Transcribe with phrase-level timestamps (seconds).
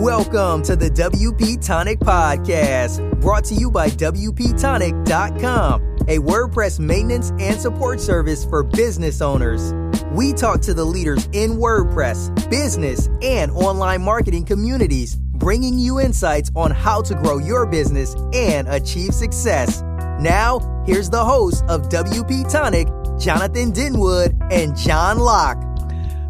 [0.00, 7.60] Welcome to the WP Tonic Podcast, brought to you by WPTonic.com, a WordPress maintenance and
[7.60, 9.74] support service for business owners.
[10.12, 16.50] We talk to the leaders in WordPress, business, and online marketing communities, bringing you insights
[16.56, 19.82] on how to grow your business and achieve success.
[20.18, 22.88] Now, here's the host of WP Tonic,
[23.20, 25.62] Jonathan Denwood and John Locke.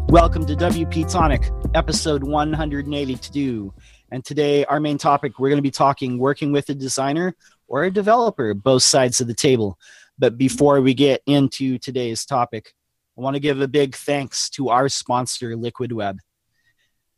[0.09, 3.73] Welcome to WP Tonic, episode 182.
[4.11, 7.33] And today, our main topic, we're going to be talking working with a designer
[7.67, 9.79] or a developer, both sides of the table.
[10.19, 12.73] But before we get into today's topic,
[13.17, 16.19] I want to give a big thanks to our sponsor, Liquid Web.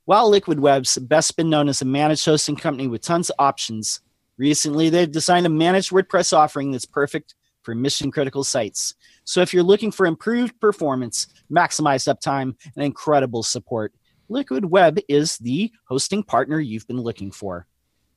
[0.06, 4.02] While Liquid Web's best been known as a managed hosting company with tons of options,
[4.38, 8.94] recently they've designed a managed WordPress offering that's perfect for mission critical sites.
[9.24, 13.94] So if you're looking for improved performance, maximized uptime, and incredible support,
[14.30, 17.68] Liquid Web is the hosting partner you've been looking for.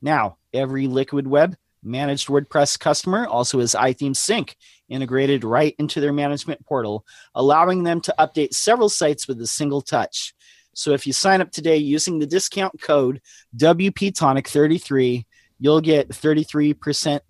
[0.01, 4.57] Now, every Liquid Web managed WordPress customer also has iThemes Sync
[4.89, 9.83] integrated right into their management portal, allowing them to update several sites with a single
[9.83, 10.35] touch.
[10.75, 13.21] So if you sign up today using the discount code
[13.57, 15.25] WPTonic33,
[15.59, 17.21] you'll get 33%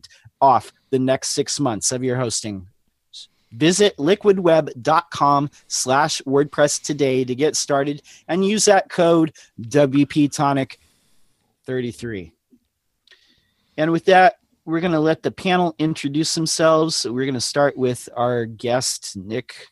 [0.41, 2.67] off the next six months of your hosting.
[3.52, 12.33] Visit liquidweb.com slash WordPress today to get started and use that code WPTonic33.
[13.78, 17.06] And with that, we're going to let the panel introduce themselves.
[17.08, 19.69] We're going to start with our guest, Nick.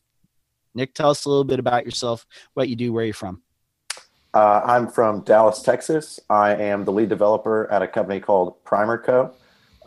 [0.75, 3.43] Nick, tell us a little bit about yourself, what you do, where you're from.
[4.33, 6.21] Uh, I'm from Dallas, Texas.
[6.29, 9.33] I am the lead developer at a company called Primer Co.,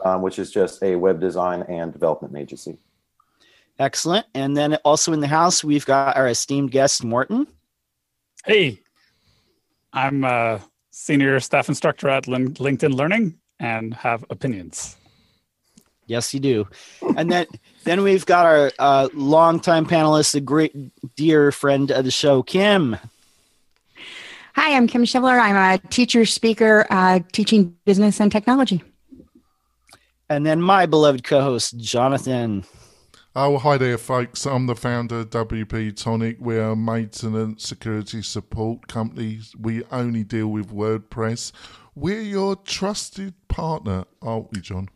[0.04, 2.78] um, which is just a web design and development agency.
[3.80, 4.26] Excellent.
[4.34, 7.48] And then also in the house, we've got our esteemed guest, Morten.
[8.46, 8.80] Hey,
[9.94, 10.62] I'm a
[10.92, 14.96] senior staff instructor at LinkedIn Learning and have opinions.
[16.08, 16.68] Yes, you do.
[17.16, 17.46] And then
[17.84, 20.74] then we've got our uh, longtime panelist, a great
[21.16, 22.98] dear friend of the show, Kim.
[24.56, 25.40] Hi, I'm Kim Shivler.
[25.40, 28.82] I'm a teacher, speaker, uh, teaching business and technology.
[30.30, 32.66] And then my beloved co-host, Jonathan.
[33.40, 34.48] Oh, hi there, folks.
[34.48, 36.38] I'm the founder of WP Tonic.
[36.40, 39.42] We're a maintenance security support company.
[39.62, 41.52] We only deal with WordPress.
[41.94, 44.90] We're your trusted partner, aren't we, John?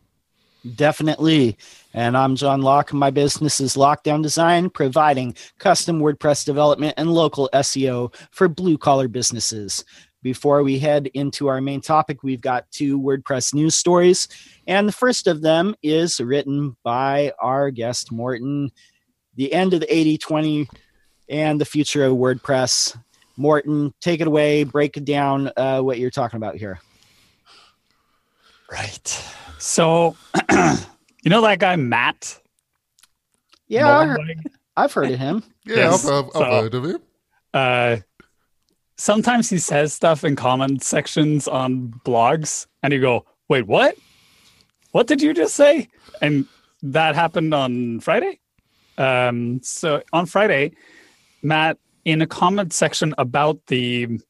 [0.74, 1.56] Definitely.
[1.94, 2.92] And I'm John Locke.
[2.92, 9.06] My business is Lockdown Design, providing custom WordPress development and local SEO for blue collar
[9.06, 9.84] businesses.
[10.20, 14.26] Before we head into our main topic, we've got two WordPress news stories.
[14.66, 18.70] And the first of them is written by our guest, Morten
[19.34, 20.68] The End of the 80 20
[21.28, 22.96] and the Future of WordPress.
[23.36, 26.78] Morten, take it away, break down uh, what you're talking about here.
[28.70, 29.24] Right.
[29.58, 30.16] So,
[30.52, 32.40] you know that guy, Matt?
[33.68, 35.42] Yeah, I heard, I've heard of him.
[35.66, 36.06] yeah, yes.
[36.06, 36.98] I've, I've, I've so, heard of him.
[37.54, 37.96] Uh,
[38.96, 43.96] sometimes he says stuff in comment sections on blogs, and you go, wait, what?
[44.92, 45.88] What did you just say?
[46.20, 46.46] And
[46.82, 48.40] that happened on Friday.
[48.98, 50.72] Um, so on Friday,
[51.42, 54.20] Matt, in a comment section about the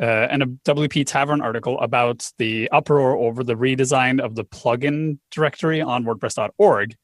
[0.00, 5.18] uh, and a WP Tavern article about the uproar over the redesign of the plugin
[5.30, 6.96] directory on WordPress.org.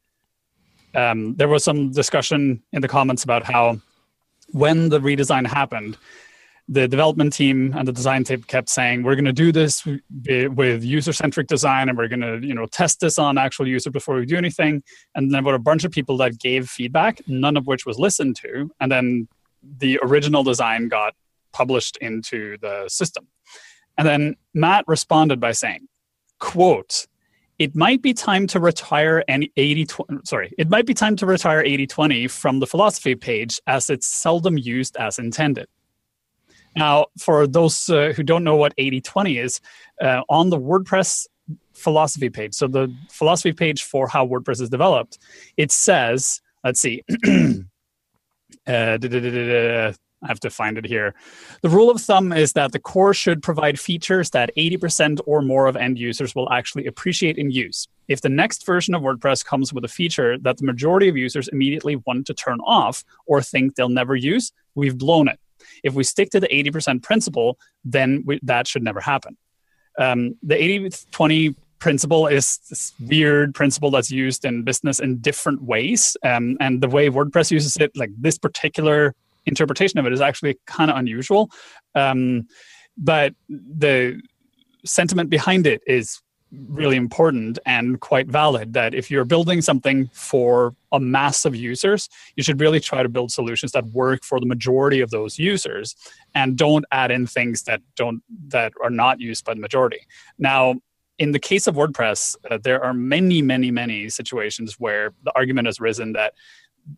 [0.94, 3.81] Um, there was some discussion in the comments about how
[4.53, 5.99] when the redesign happened,
[6.69, 9.87] the development team and the design team kept saying we're going to do this
[10.25, 14.16] with user-centric design and we're going to you know test this on actual user before
[14.16, 14.82] we do anything.
[15.15, 17.99] And then there were a bunch of people that gave feedback none of which was
[17.99, 19.28] listened to and then
[19.78, 21.15] the original design got
[21.53, 23.28] published into the system.
[23.97, 25.87] And then matt responded by saying
[26.41, 27.06] quote
[27.59, 29.87] it might be time to retire any 80
[30.25, 34.06] sorry it might be time to retire 80 20 from the philosophy page as it's
[34.06, 35.67] seldom used as intended
[36.76, 39.61] now, for those uh, who don't know what 80 20 is,
[40.00, 41.26] uh, on the WordPress
[41.73, 45.19] philosophy page, so the philosophy page for how WordPress is developed,
[45.56, 47.02] it says, let's see,
[48.67, 49.93] uh,
[50.23, 51.14] I have to find it here.
[51.62, 55.67] The rule of thumb is that the core should provide features that 80% or more
[55.67, 57.87] of end users will actually appreciate and use.
[58.08, 61.49] If the next version of WordPress comes with a feature that the majority of users
[61.49, 65.38] immediately want to turn off or think they'll never use, we've blown it.
[65.87, 69.37] If we stick to the 80% principle, then we, that should never happen.
[69.99, 75.62] Um, the 80 20 principle is this weird principle that's used in business in different
[75.62, 76.17] ways.
[76.23, 79.15] Um, and the way WordPress uses it, like this particular
[79.47, 81.50] interpretation of it, is actually kind of unusual.
[81.94, 82.49] Um,
[82.97, 84.21] but the
[84.85, 86.21] sentiment behind it is
[86.52, 92.08] really important and quite valid that if you're building something for a mass of users
[92.37, 95.96] you should really try to build solutions that work for the majority of those users
[96.34, 99.98] and don't add in things that don't that are not used by the majority.
[100.38, 100.76] Now
[101.19, 105.66] in the case of wordpress uh, there are many many many situations where the argument
[105.66, 106.34] has risen that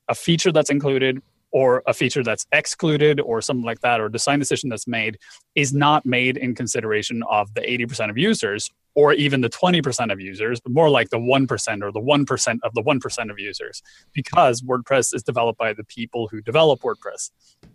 [0.09, 4.39] a feature that's included or a feature that's excluded or something like that or design
[4.39, 5.19] decision that's made
[5.55, 10.21] is not made in consideration of the 80% of users or even the 20% of
[10.21, 13.81] users but more like the 1% or the 1% of the 1% of users
[14.13, 17.31] because wordpress is developed by the people who develop wordpress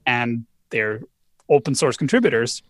[0.05, 0.99] and they're
[1.49, 2.61] open source contributors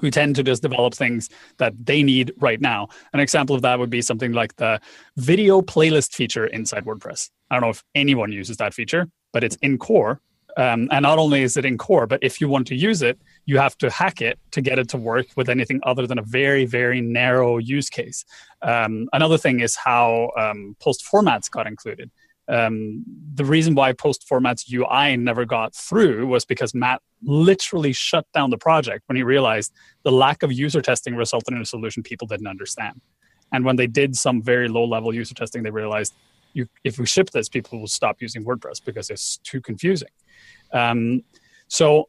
[0.00, 1.28] who tend to just develop things
[1.58, 2.88] that they need right now.
[3.12, 4.80] An example of that would be something like the
[5.16, 7.30] video playlist feature inside WordPress.
[7.50, 10.20] I don't know if anyone uses that feature, but it's in core.
[10.58, 13.16] Um, and not only is it in core, but if you want to use it,
[13.46, 16.22] you have to hack it to get it to work with anything other than a
[16.22, 18.24] very, very narrow use case.
[18.60, 22.10] Um, another thing is how um, post formats got included.
[22.48, 28.26] Um, the reason why post formats UI never got through was because Matt literally shut
[28.34, 29.72] down the project when he realized
[30.02, 33.00] the lack of user testing resulted in a solution people didn't understand.
[33.52, 36.14] And when they did some very low level user testing, they realized
[36.52, 40.08] you, if we ship this, people will stop using WordPress because it's too confusing.
[40.72, 41.22] Um,
[41.68, 42.08] so,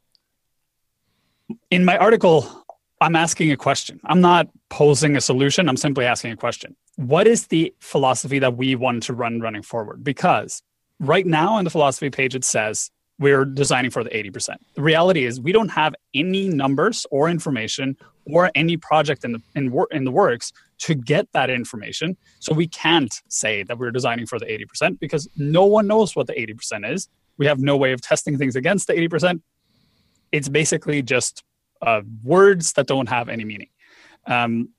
[1.72, 2.66] in my article,
[3.02, 4.00] I'm asking a question.
[4.04, 5.70] I'm not posing a solution.
[5.70, 6.76] I'm simply asking a question.
[6.96, 10.04] What is the philosophy that we want to run running forward?
[10.04, 10.62] Because
[11.00, 14.56] right now on the philosophy page, it says we're designing for the 80%.
[14.76, 19.42] The reality is we don't have any numbers or information or any project in the
[19.56, 22.16] in, wor- in the works to get that information.
[22.40, 26.28] So we can't say that we're designing for the 80% because no one knows what
[26.28, 27.10] the 80% is.
[27.38, 29.42] We have no way of testing things against the 80%.
[30.32, 31.44] It's basically just
[31.82, 33.70] uh, words that don't have any meaning.
[34.26, 34.70] Um,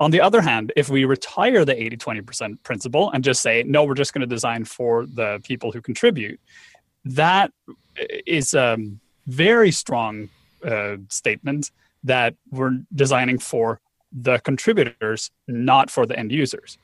[0.00, 3.84] on the other hand, if we retire the 80 20% principle and just say, no,
[3.84, 6.40] we're just going to design for the people who contribute,
[7.04, 7.52] that
[8.26, 8.76] is a
[9.26, 10.28] very strong
[10.64, 11.70] uh, statement
[12.02, 13.80] that we're designing for
[14.12, 16.78] the contributors, not for the end users.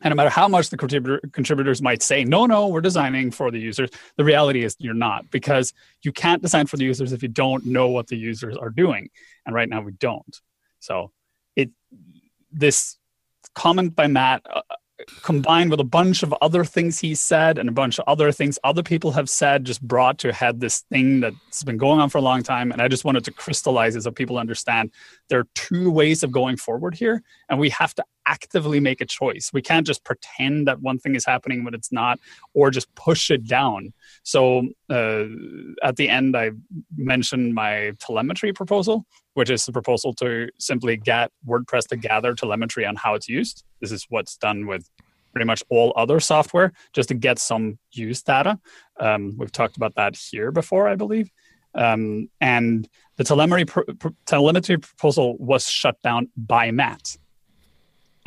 [0.00, 3.50] And no matter how much the contributor, contributors might say, no, no, we're designing for
[3.50, 5.72] the users, the reality is you're not because
[6.02, 9.10] you can't design for the users if you don't know what the users are doing.
[9.44, 10.40] And right now we don't.
[10.78, 11.10] So
[11.56, 11.70] it
[12.52, 12.96] this
[13.54, 14.62] comment by Matt uh,
[15.22, 18.58] combined with a bunch of other things he said and a bunch of other things
[18.64, 22.18] other people have said just brought to head this thing that's been going on for
[22.18, 22.72] a long time.
[22.72, 24.90] And i just wanted to crystallize it so people understand
[25.28, 27.22] there are two ways of going forward here.
[27.48, 31.14] And we have to actively make a choice we can't just pretend that one thing
[31.14, 32.18] is happening when it's not
[32.54, 33.92] or just push it down
[34.22, 35.24] so uh,
[35.82, 36.50] at the end i
[36.96, 39.04] mentioned my telemetry proposal
[39.34, 43.64] which is the proposal to simply get wordpress to gather telemetry on how it's used
[43.80, 44.88] this is what's done with
[45.32, 48.58] pretty much all other software just to get some use data.
[48.98, 51.30] Um, we've talked about that here before, I believe.
[51.74, 53.64] Um, and the telemetry,
[54.26, 57.16] telemetry proposal was shut down by Matt.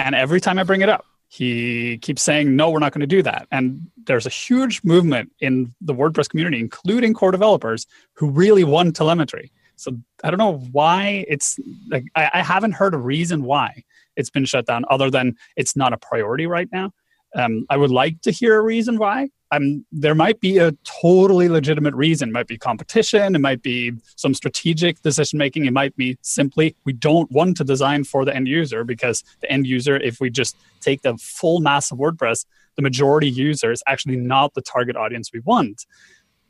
[0.06, 3.08] And every time I bring it up, he keeps saying, no, we're not going to
[3.08, 3.48] do that.
[3.52, 8.96] And there's a huge movement in the WordPress community, including core developers, who really want
[8.96, 9.52] telemetry.
[9.78, 11.58] So I don't know why it's
[11.90, 13.84] like, I, I haven't heard a reason why
[14.18, 16.92] it's been shut down other than it's not a priority right now.
[17.34, 19.30] Um, I would like to hear a reason why.
[19.52, 22.30] Um, there might be a totally legitimate reason.
[22.30, 23.36] It might be competition.
[23.36, 25.66] It might be some strategic decision making.
[25.66, 29.52] It might be simply we don't want to design for the end user because the
[29.52, 32.46] end user, if we just take the full mass of WordPress,
[32.78, 35.86] the majority user is actually not the target audience we want.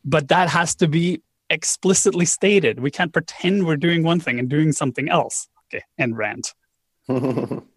[0.05, 2.79] But that has to be explicitly stated.
[2.79, 5.47] We can't pretend we're doing one thing and doing something else.
[5.73, 6.53] Okay, and rant.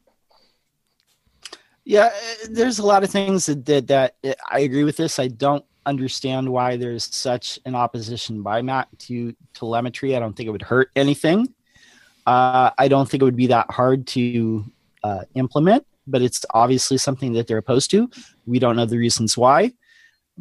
[1.84, 5.18] yeah, uh, there's a lot of things that, that that uh, I agree with this.
[5.18, 10.16] I don't understand why there's such an opposition by Matt to telemetry.
[10.16, 11.52] I don't think it would hurt anything.
[12.26, 14.64] Uh, I don't think it would be that hard to
[15.02, 18.08] uh, implement, but it's obviously something that they're opposed to.
[18.46, 19.72] We don't know the reasons why.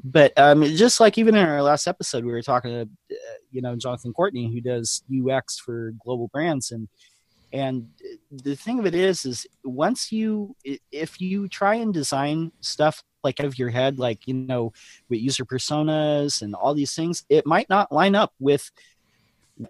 [0.02, 3.16] But um, just like even in our last episode, we were talking to, uh,
[3.52, 6.88] you know, Jonathan Courtney, who does UX for global brands, and
[7.54, 7.88] and
[8.32, 10.56] the thing of it is is once you
[10.92, 14.74] if you try and design stuff like out of your head like you know
[15.08, 18.70] with user personas and all these things it might not line up with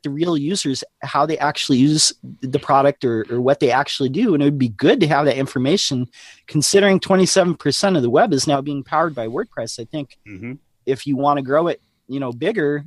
[0.01, 4.33] the real users how they actually use the product or, or what they actually do
[4.33, 6.07] and it would be good to have that information
[6.47, 10.53] considering 27% of the web is now being powered by wordpress i think mm-hmm.
[10.85, 12.85] if you want to grow it you know bigger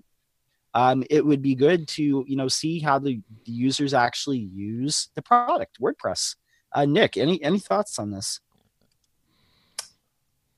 [0.77, 5.23] um, it would be good to you know see how the, users actually use the
[5.23, 6.37] product WordPress.
[6.73, 8.41] Uh, Nick, any any thoughts on this?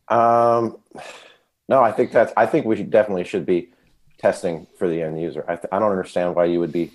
[0.09, 0.79] Um,
[1.69, 2.33] no, I think that's.
[2.37, 3.71] I think we should definitely should be
[4.19, 5.45] testing for the end user.
[5.47, 6.91] I, th- I don't understand why you would be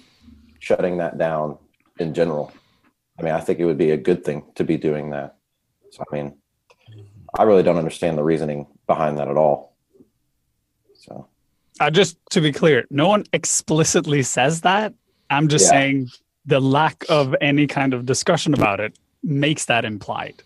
[0.59, 1.57] shutting that down
[1.99, 2.51] in general.
[3.17, 5.37] I mean, I think it would be a good thing to be doing that.
[5.91, 6.37] So, I mean,
[7.37, 9.77] I really don't understand the reasoning behind that at all.
[10.95, 11.29] So,
[11.79, 14.93] Uh, just to be clear, no one explicitly says that.
[15.29, 15.71] I'm just Yeah.
[15.71, 16.09] saying
[16.45, 20.43] the lack of any kind of discussion about it makes that implied.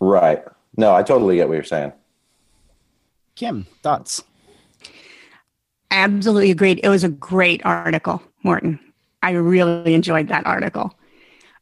[0.00, 0.42] right.
[0.78, 1.92] No, I totally get what you're saying.
[3.34, 4.22] Kim, thoughts?
[5.90, 6.80] Absolutely agreed.
[6.82, 8.78] It was a great article, Morten.
[9.22, 10.94] I really enjoyed that article.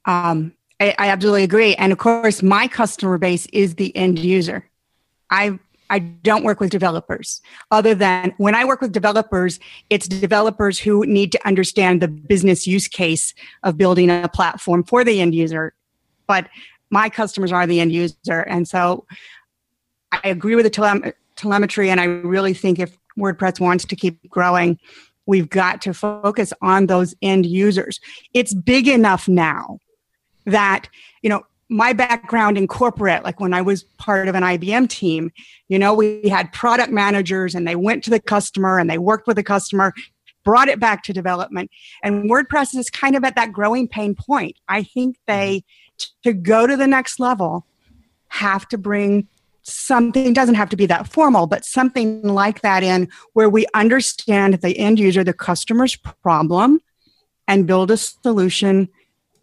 [0.06, 1.74] Um, I, I absolutely agree.
[1.76, 4.68] And of course, my customer base is the end user.
[5.30, 5.58] I
[5.94, 7.40] I don't work with developers.
[7.70, 9.60] Other than when I work with developers,
[9.90, 13.32] it's developers who need to understand the business use case
[13.62, 15.72] of building a platform for the end user.
[16.26, 16.48] But
[16.90, 19.06] my customers are the end user, and so
[20.10, 21.90] I agree with the tele- telemetry.
[21.90, 24.80] And I really think if WordPress wants to keep growing,
[25.26, 28.00] we've got to focus on those end users.
[28.32, 29.78] It's big enough now
[30.44, 30.88] that,
[31.22, 35.30] you know, my background in corporate, like when I was part of an IBM team,
[35.68, 39.26] you know, we had product managers and they went to the customer and they worked
[39.26, 39.92] with the customer,
[40.44, 41.70] brought it back to development.
[42.02, 44.58] And WordPress is kind of at that growing pain point.
[44.68, 45.32] I think mm-hmm.
[45.32, 45.64] they,
[46.22, 47.66] to go to the next level,
[48.28, 49.28] have to bring
[49.62, 54.54] something doesn't have to be that formal but something like that in where we understand
[54.54, 56.78] the end user the customer's problem
[57.48, 58.86] and build a solution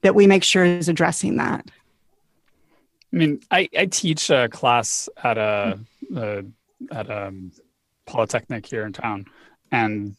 [0.03, 1.65] that we make sure is addressing that
[3.13, 5.79] I mean, I, I teach a class at a,
[6.15, 6.43] a
[6.91, 7.33] at a
[8.05, 9.25] polytechnic here in town,
[9.71, 10.15] and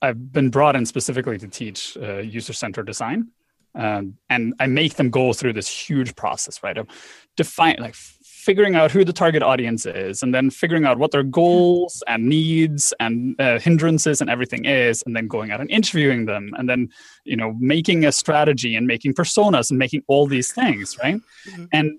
[0.00, 3.28] I've been brought in specifically to teach uh, user-centered design,
[3.74, 6.86] um, and I make them go through this huge process, right, of
[7.36, 11.24] define like figuring out who the target audience is, and then figuring out what their
[11.24, 16.26] goals and needs and uh, hindrances and everything is, and then going out and interviewing
[16.26, 16.88] them, and then
[17.24, 21.20] you know making a strategy and making personas and making all these things, right,
[21.72, 21.98] and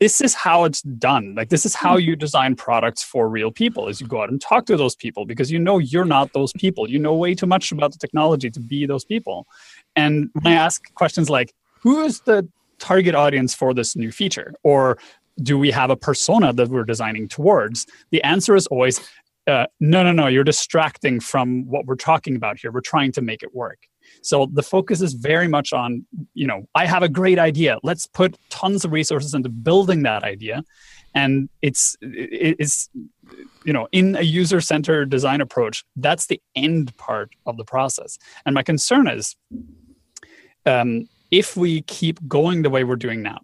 [0.00, 1.34] this is how it's done.
[1.34, 4.40] Like this is how you design products for real people is you go out and
[4.40, 6.88] talk to those people because you know you're not those people.
[6.88, 9.46] You know way too much about the technology to be those people.
[9.96, 12.48] And when i ask questions like who is the
[12.78, 14.54] target audience for this new feature?
[14.62, 14.98] or
[15.42, 17.86] do we have a persona that we're designing towards?
[18.10, 19.00] the answer is always
[19.46, 22.72] uh, no no no you're distracting from what we're talking about here.
[22.72, 23.78] We're trying to make it work
[24.22, 27.78] so the focus is very much on, you know, I have a great idea.
[27.82, 30.62] Let's put tons of resources into building that idea.
[31.14, 32.90] And it's it's
[33.64, 38.18] you know, in a user-centered design approach, that's the end part of the process.
[38.44, 39.36] And my concern is
[40.66, 43.40] um, if we keep going the way we're doing now,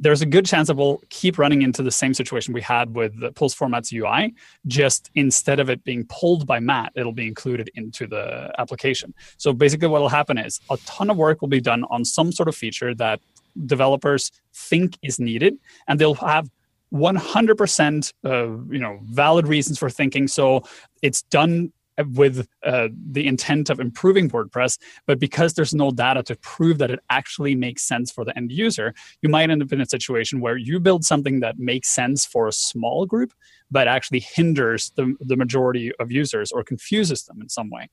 [0.00, 3.20] there's a good chance that we'll keep running into the same situation we had with
[3.20, 4.34] the Post Formats UI.
[4.66, 9.12] Just instead of it being pulled by Matt, it'll be included into the application.
[9.36, 12.32] So basically, what will happen is a ton of work will be done on some
[12.32, 13.20] sort of feature that
[13.66, 16.48] developers think is needed, and they'll have
[16.94, 18.30] 100% uh,
[18.72, 20.64] you know valid reasons for thinking so
[21.02, 21.72] it's done
[22.14, 26.90] with uh, the intent of improving WordPress, but because there's no data to prove that
[26.90, 30.40] it actually makes sense for the end user, you might end up in a situation
[30.40, 33.32] where you build something that makes sense for a small group,
[33.70, 37.88] but actually hinders the, the majority of users or confuses them in some way.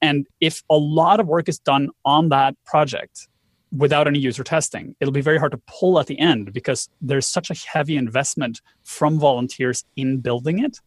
[0.00, 3.28] And if a lot of work is done on that project,
[3.70, 4.94] without any user testing.
[4.98, 8.62] It'll be very hard to pull at the end because there's such a heavy investment
[8.84, 10.78] from volunteers in building it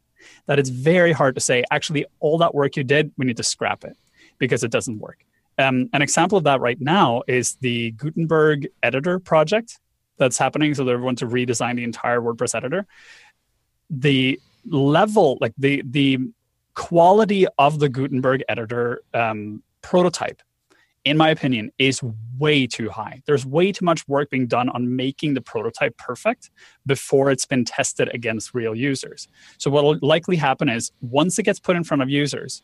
[0.45, 3.43] that it's very hard to say, actually, all that work you did, we need to
[3.43, 3.95] scrap it
[4.37, 5.23] because it doesn't work.
[5.57, 9.79] Um, an example of that right now is the Gutenberg editor project
[10.17, 10.73] that's happening.
[10.73, 12.85] So they're going to redesign the entire WordPress editor.
[13.89, 16.19] The level, like the the
[16.73, 20.41] quality of the Gutenberg editor um, prototype
[21.05, 22.01] in my opinion, is
[22.37, 23.21] way too high.
[23.25, 26.49] There's way too much work being done on making the prototype perfect
[26.85, 29.27] before it's been tested against real users.
[29.57, 32.61] So, what will likely happen is once it gets put in front of users,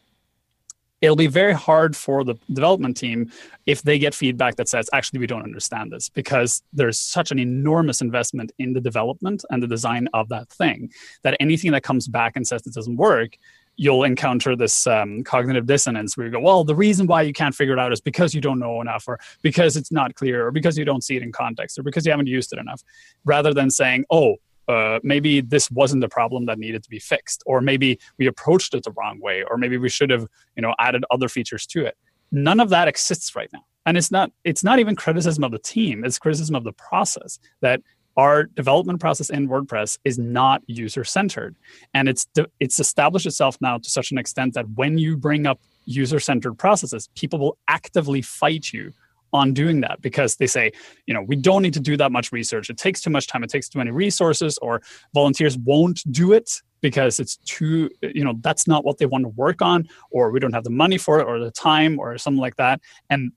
[1.01, 3.32] it'll be very hard for the development team
[3.65, 7.39] if they get feedback that says, actually, we don't understand this because there's such an
[7.39, 10.91] enormous investment in the development and the design of that thing
[11.24, 13.38] that anything that comes back and says it doesn't work
[13.77, 17.55] you'll encounter this um, cognitive dissonance where you go, well, the reason why you can't
[17.55, 20.51] figure it out is because you don't know enough, or because it's not clear, or
[20.51, 22.84] because you don't see it in context, or because you haven't used it enough,
[23.24, 24.36] rather than saying, oh,
[24.67, 28.74] uh, maybe this wasn't the problem that needed to be fixed or maybe we approached
[28.74, 31.86] it the wrong way or maybe we should have you know added other features to
[31.86, 31.96] it.
[32.31, 33.63] None of that exists right now.
[33.86, 37.39] And it's not it's not even criticism of the team it's criticism of the process
[37.62, 37.81] that
[38.18, 41.56] our development process in WordPress is not user centered,
[41.94, 42.28] and it's
[42.60, 46.56] it's established itself now to such an extent that when you bring up user centered
[46.56, 48.92] processes, people will actively fight you
[49.34, 50.72] on doing that because they say,
[51.06, 52.70] you know, we don't need to do that much research.
[52.70, 53.44] It takes too much time.
[53.44, 54.82] It takes too many resources, or
[55.14, 59.30] volunteers won't do it because it's too, you know, that's not what they want to
[59.30, 62.42] work on, or we don't have the money for it, or the time, or something
[62.42, 63.32] like that, and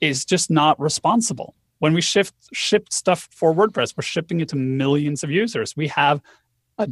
[0.00, 1.54] is just not responsible.
[1.78, 5.76] When we shift ship stuff for WordPress, we're shipping it to millions of users.
[5.76, 6.20] We have
[6.78, 6.88] a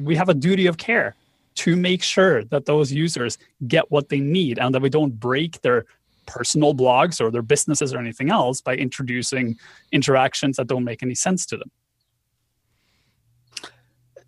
[0.00, 1.14] we have a duty of care
[1.56, 5.60] to make sure that those users get what they need and that we don't break
[5.62, 5.86] their
[6.26, 9.56] personal blogs or their businesses or anything else by introducing
[9.92, 11.70] interactions that don't make any sense to them.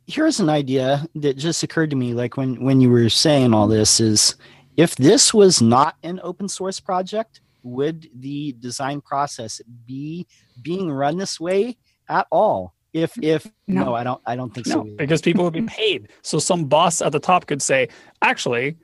[0.06, 3.68] Here's an idea that just occurred to me like when when you were saying all
[3.68, 4.36] this is
[4.76, 10.26] if this was not an open source project, would the design process be
[10.62, 11.76] being run this way
[12.08, 12.74] at all?
[12.92, 14.96] If if no, no I don't I don't think no, so.
[14.96, 16.08] Because people would be paid.
[16.22, 17.88] So some boss at the top could say,
[18.22, 18.76] actually,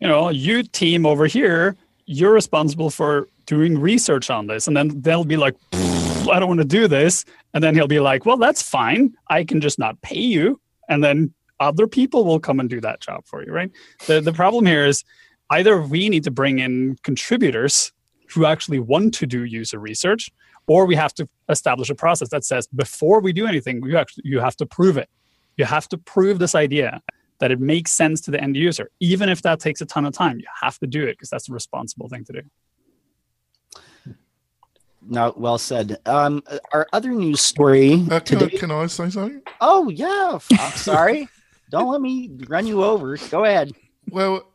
[0.00, 1.76] you know, you team over here
[2.08, 4.66] you're responsible for doing research on this.
[4.66, 7.26] And then they'll be like, I don't want to do this.
[7.52, 9.14] And then he'll be like, well, that's fine.
[9.28, 10.58] I can just not pay you.
[10.88, 13.70] And then other people will come and do that job for you, right?
[14.06, 15.04] The, the problem here is
[15.50, 17.92] either we need to bring in contributors
[18.34, 20.30] who actually want to do user research,
[20.66, 24.24] or we have to establish a process that says before we do anything, you actually
[24.26, 25.08] you have to prove it.
[25.56, 27.02] You have to prove this idea
[27.40, 28.90] that it makes sense to the end user.
[29.00, 31.48] Even if that takes a ton of time, you have to do it because that's
[31.48, 34.14] a responsible thing to do.
[35.10, 35.98] No, well said.
[36.04, 36.42] Um,
[36.72, 37.94] our other news story.
[38.10, 38.56] Uh, can, today...
[38.56, 39.42] I, can I say something?
[39.60, 40.38] Oh yeah.
[40.58, 41.28] I'm sorry.
[41.70, 43.16] Don't let me run you over.
[43.30, 43.72] Go ahead.
[44.10, 44.48] Well,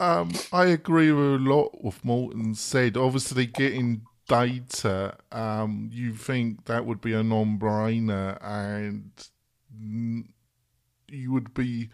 [0.00, 2.96] um, I agree with a lot of Morten said.
[2.96, 9.10] Obviously, getting data, um, you think that would be a non-brainer, and
[11.08, 11.90] you would be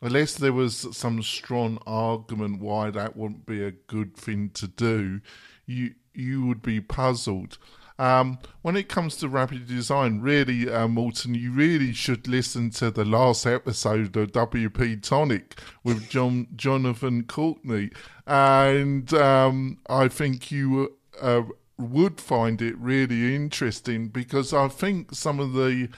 [0.00, 5.20] unless there was some strong argument why that wouldn't be a good thing to do,
[5.66, 7.58] you you would be puzzled.
[7.98, 12.92] Um, when it comes to rapid design, really, uh, Morten, you really should listen to
[12.92, 17.90] the last episode of WP Tonic with John Jonathan Courtney,
[18.26, 21.42] and um, I think you uh,
[21.76, 25.88] would find it really interesting because I think some of the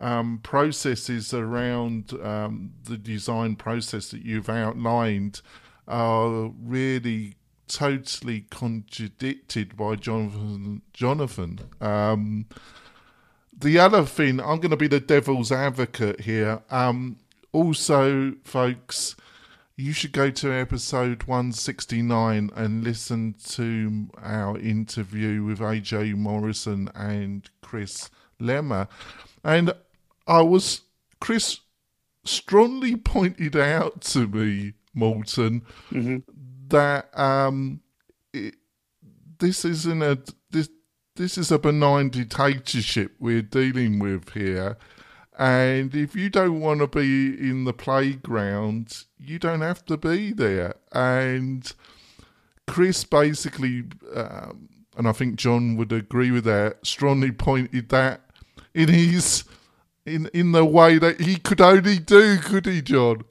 [0.00, 5.42] um, processes around um, the design process that you've outlined
[5.86, 7.36] are really
[7.72, 10.82] totally contradicted by Jonathan.
[10.92, 11.60] Jonathan.
[11.80, 12.46] Um,
[13.56, 16.62] the other thing, I'm going to be the devil's advocate here.
[16.70, 17.16] Um,
[17.52, 19.16] also, folks,
[19.76, 27.48] you should go to episode 169 and listen to our interview with AJ Morrison and
[27.62, 28.88] Chris Lema.
[29.44, 29.72] And
[30.26, 30.82] I was
[31.20, 31.60] Chris
[32.24, 36.18] strongly pointed out to me, Morten, mm-hmm.
[36.72, 37.80] That um,
[38.32, 38.56] it,
[39.38, 40.18] this isn't a
[40.50, 40.68] this
[41.16, 44.76] this is a benign dictatorship we're dealing with here.
[45.38, 50.32] And if you don't want to be in the playground, you don't have to be
[50.32, 50.74] there.
[50.92, 51.72] And
[52.66, 58.20] Chris basically, um, and I think John would agree with that, strongly pointed that
[58.74, 59.44] in his
[60.04, 63.24] in in the way that he could only do, could he, John?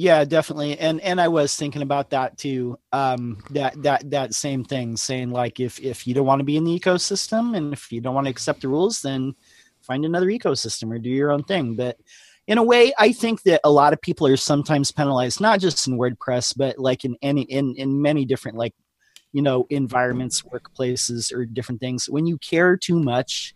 [0.00, 0.78] Yeah, definitely.
[0.78, 2.78] And and I was thinking about that too.
[2.92, 6.56] Um that that that same thing saying like if if you don't want to be
[6.56, 9.34] in the ecosystem and if you don't want to accept the rules then
[9.82, 11.74] find another ecosystem or do your own thing.
[11.74, 11.96] But
[12.46, 15.88] in a way, I think that a lot of people are sometimes penalized not just
[15.88, 18.74] in WordPress but like in any in in many different like
[19.32, 22.08] you know environments, workplaces or different things.
[22.08, 23.52] When you care too much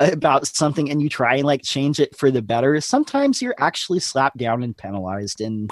[0.00, 4.00] about something and you try and like change it for the better sometimes you're actually
[4.00, 5.70] slapped down and penalized and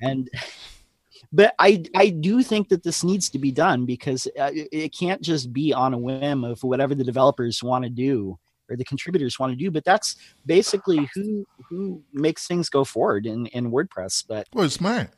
[0.00, 0.30] and
[1.32, 5.20] but i i do think that this needs to be done because uh, it can't
[5.20, 8.38] just be on a whim of whatever the developers want to do
[8.70, 10.16] or the contributors want to do but that's
[10.46, 15.12] basically who who makes things go forward in in wordpress but well it's Matt.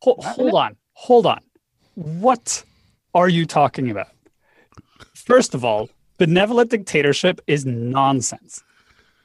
[0.00, 1.40] hold, hold on hold on.
[1.94, 2.64] What
[3.14, 4.08] are you talking about?
[5.14, 5.90] First of all
[6.22, 8.62] benevolent dictatorship is nonsense.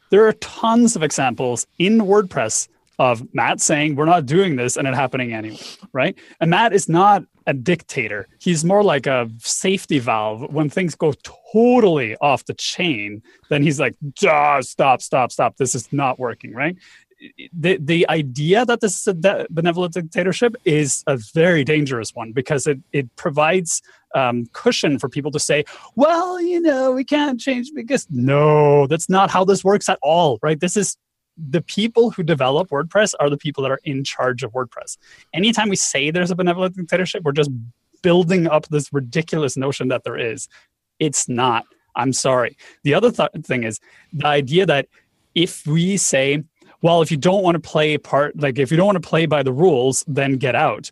[0.09, 4.87] There are tons of examples in WordPress of Matt saying we're not doing this and
[4.87, 5.59] it happening anyway,
[5.93, 6.17] right?
[6.39, 8.27] And Matt is not a dictator.
[8.39, 10.51] He's more like a safety valve.
[10.51, 11.13] When things go
[11.53, 15.57] totally off the chain, then he's like, stop, stop, stop.
[15.57, 16.75] This is not working, right?
[17.53, 22.65] The, the idea that this is a benevolent dictatorship is a very dangerous one because
[22.65, 23.83] it, it provides
[24.17, 25.63] um, cushion for people to say,
[25.95, 30.39] well, you know, we can't change because no, that's not how this works at all,
[30.41, 30.59] right?
[30.59, 30.97] This is
[31.37, 34.97] the people who develop WordPress are the people that are in charge of WordPress.
[35.33, 37.51] Anytime we say there's a benevolent dictatorship, we're just
[38.01, 40.49] building up this ridiculous notion that there is.
[40.99, 41.65] It's not.
[41.95, 42.57] I'm sorry.
[42.83, 43.79] The other th- thing is
[44.13, 44.87] the idea that
[45.35, 46.43] if we say,
[46.81, 49.27] well, if you don't want to play part, like if you don't want to play
[49.27, 50.91] by the rules, then get out.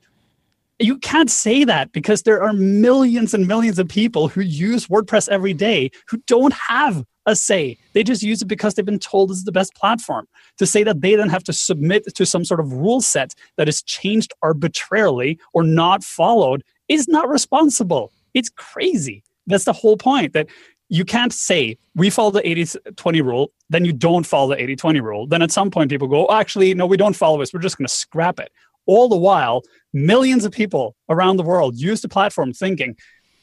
[0.79, 5.29] You can't say that because there are millions and millions of people who use WordPress
[5.29, 7.77] every day who don't have a say.
[7.93, 10.27] They just use it because they've been told is the best platform.
[10.57, 13.69] To say that they then have to submit to some sort of rule set that
[13.69, 18.11] is changed arbitrarily or not followed is not responsible.
[18.33, 19.23] It's crazy.
[19.47, 20.47] That's the whole point that
[20.89, 24.75] you can't say we follow the 80 20 rule, then you don't follow the 80
[24.75, 25.27] 20 rule.
[25.27, 27.53] Then at some point people go, oh, actually, no, we don't follow this.
[27.53, 28.51] We're just going to scrap it.
[28.85, 32.95] All the while, millions of people around the world use the platform thinking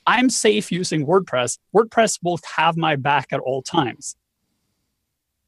[0.07, 1.59] I'm safe using WordPress.
[1.75, 4.17] WordPress will have my back at all times.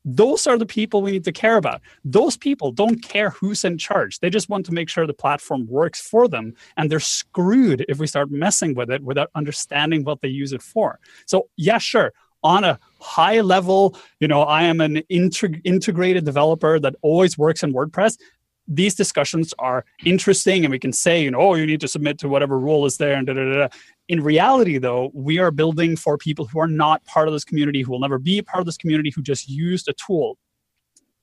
[0.04, 1.80] Those are the people we need to care about.
[2.04, 4.20] Those people don't care who's in charge.
[4.20, 6.54] They just want to make sure the platform works for them.
[6.76, 10.62] And they're screwed if we start messing with it without understanding what they use it
[10.62, 11.00] for.
[11.26, 12.12] So, yeah, sure.
[12.42, 17.62] On a high level, you know, I am an integ- integrated developer that always works
[17.62, 18.18] in WordPress
[18.66, 22.18] these discussions are interesting and we can say you know oh you need to submit
[22.18, 23.68] to whatever rule is there and da, da, da.
[24.08, 27.82] in reality though we are building for people who are not part of this community
[27.82, 30.38] who will never be part of this community who just used a tool.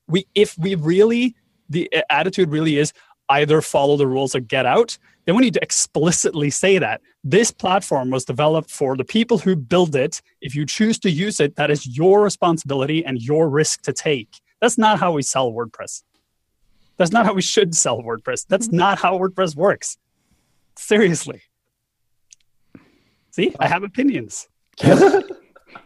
[0.07, 1.35] We if we really
[1.69, 2.93] the attitude really is
[3.29, 6.99] either follow the rules or get out then we need to explicitly say that.
[7.23, 10.19] This platform was developed for the people who build it.
[10.41, 14.41] If you choose to use it that is your responsibility and your risk to take.
[14.59, 16.03] That's not how we sell wordpress
[17.01, 18.45] that's not how we should sell WordPress.
[18.47, 18.77] That's mm-hmm.
[18.77, 19.97] not how WordPress works.
[20.77, 21.41] Seriously.
[23.31, 24.47] See, I have opinions.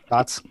[0.10, 0.41] Thoughts?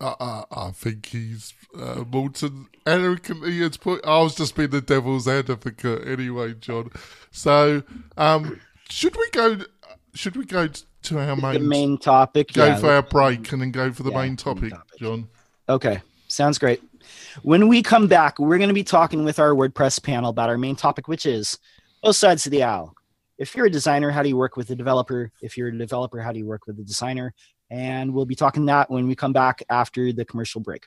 [0.00, 4.02] Uh, uh, I think he's uh, Morten arrogantly has put.
[4.06, 6.90] I was just being the devil's advocate anyway, John.
[7.30, 7.82] So,
[8.16, 9.58] um, should we go?
[10.14, 10.68] Should we go
[11.02, 12.54] to our main the main topic?
[12.54, 14.98] Go yeah, for our break and then go for the yeah, main, topic, main topic,
[14.98, 15.28] John.
[15.68, 16.82] Okay, sounds great.
[17.42, 20.58] When we come back, we're going to be talking with our WordPress panel about our
[20.58, 21.58] main topic, which is
[22.02, 22.94] both sides of the aisle.
[23.38, 25.32] If you're a designer, how do you work with a developer?
[25.40, 27.32] If you're a developer, how do you work with a designer?
[27.70, 30.86] And we'll be talking that when we come back after the commercial break.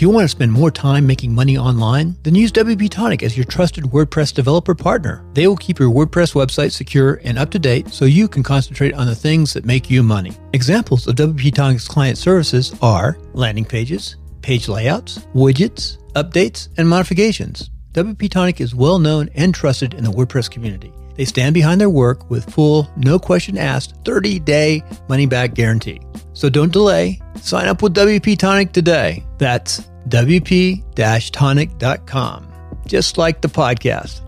[0.00, 2.16] Do you want to spend more time making money online?
[2.22, 5.22] Then use WP Tonic as your trusted WordPress developer partner.
[5.34, 8.94] They will keep your WordPress website secure and up to date so you can concentrate
[8.94, 10.32] on the things that make you money.
[10.54, 17.68] Examples of WP Tonic's client services are landing pages, page layouts, widgets, updates, and modifications.
[17.92, 20.94] WP Tonic is well known and trusted in the WordPress community.
[21.16, 26.00] They stand behind their work with full, no question asked, 30 day money back guarantee.
[26.32, 27.20] So don't delay.
[27.42, 29.26] Sign up with WP Tonic today.
[29.36, 32.52] That's WP tonic.com,
[32.86, 34.20] just like the podcast.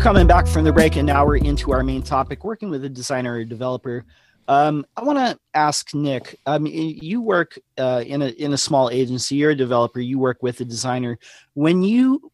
[0.00, 2.88] Coming back from the break, and now we're into our main topic working with a
[2.88, 4.04] designer or developer.
[4.46, 6.40] Um, I want to ask Nick.
[6.46, 9.34] Um, you work uh, in a in a small agency.
[9.36, 10.00] You're a developer.
[10.00, 11.18] You work with a designer.
[11.54, 12.32] When you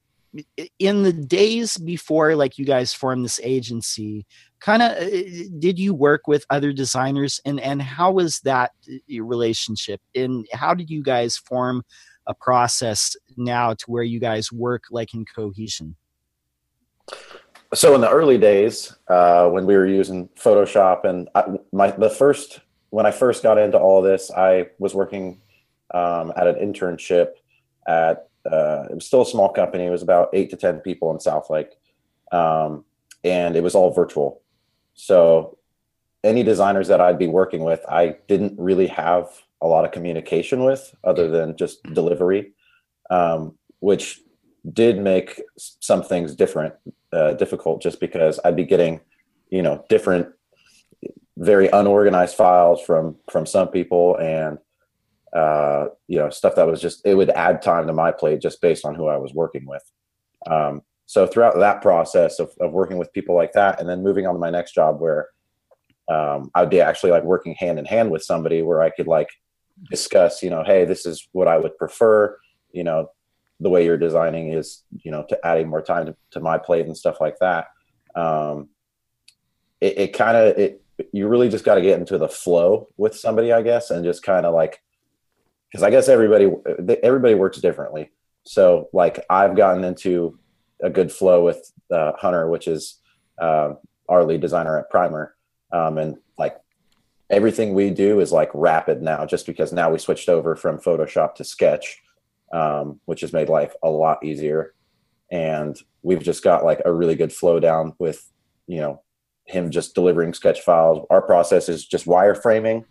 [0.79, 4.27] in the days before like you guys formed this agency
[4.65, 9.23] kind of uh, did you work with other designers and and how was that uh,
[9.23, 11.83] relationship and how did you guys form
[12.27, 15.95] a process now to where you guys work like in cohesion
[17.75, 22.09] so in the early days uh, when we were using photoshop and I, my the
[22.09, 25.43] first when i first got into all this i was working
[25.93, 27.33] um, at an internship
[27.87, 29.87] at uh, it was still a small company.
[29.87, 31.71] It was about eight to 10 people in Southlake.
[32.31, 32.85] Um,
[33.23, 34.43] and it was all virtual.
[34.95, 35.59] So
[36.23, 39.29] any designers that I'd be working with, I didn't really have
[39.61, 42.53] a lot of communication with other than just delivery,
[43.11, 44.21] um, which
[44.73, 46.75] did make some things different,
[47.13, 49.01] uh, difficult just because I'd be getting,
[49.51, 50.29] you know, different,
[51.37, 54.17] very unorganized files from, from some people.
[54.17, 54.59] And
[55.35, 58.61] uh, you know, stuff that was just it would add time to my plate just
[58.61, 59.83] based on who I was working with.
[60.47, 60.83] Um,
[61.15, 64.35] so throughout that process of, of working with people like that, and then moving on
[64.35, 65.29] to my next job where
[66.09, 69.07] um, I would be actually like working hand in hand with somebody where I could
[69.07, 69.29] like
[69.89, 72.37] discuss, you know, hey, this is what I would prefer.
[72.73, 73.13] You know,
[73.61, 76.87] the way you're designing is, you know, to adding more time to, to my plate
[76.87, 77.69] and stuff like that.
[78.17, 78.71] Um,
[79.81, 83.15] it, it kind of it you really just got to get into the flow with
[83.15, 84.83] somebody, I guess, and just kind of like
[85.71, 86.51] because I guess everybody
[87.05, 88.11] everybody works differently.
[88.43, 90.41] So like I've gotten into
[90.83, 93.01] a good flow with uh, Hunter, which is
[93.41, 93.75] uh,
[94.09, 95.35] our lead designer at Primer,
[95.73, 96.57] um, and like
[97.31, 101.35] everything we do is like rapid now, just because now we switched over from Photoshop
[101.37, 102.03] to Sketch,
[102.53, 104.75] um, which has made life a lot easier,
[105.31, 108.31] and we've just got like a really good flow down with
[108.67, 109.03] you know
[109.47, 111.07] him just delivering sketch files.
[111.11, 112.85] Our process is just wireframing.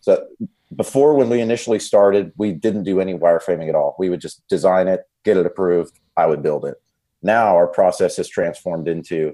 [0.00, 0.26] So
[0.74, 3.96] before when we initially started, we didn't do any wireframing at all.
[3.98, 6.76] We would just design it, get it approved, I would build it.
[7.24, 9.32] Now our process has transformed into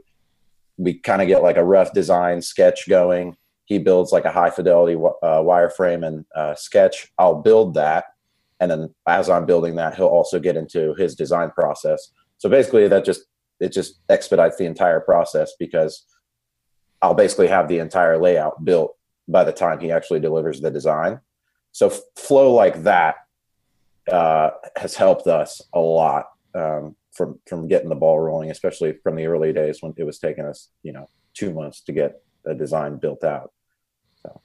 [0.78, 3.36] we kind of get like a rough design sketch going.
[3.66, 7.08] He builds like a high fidelity uh, wireframe and uh, sketch.
[7.18, 8.04] I'll build that.
[8.60, 12.12] And then as I'm building that, he'll also get into his design process.
[12.38, 13.22] So basically that just,
[13.58, 16.06] it just expedites the entire process because
[17.02, 18.96] I'll basically have the entire layout built
[19.28, 21.20] by the time he actually delivers the design.
[21.72, 23.16] So flow like that
[24.10, 29.14] uh, has helped us a lot um, from from getting the ball rolling, especially from
[29.14, 32.54] the early days when it was taking us, you know, two months to get a
[32.54, 33.52] design built out.
[34.22, 34.40] So.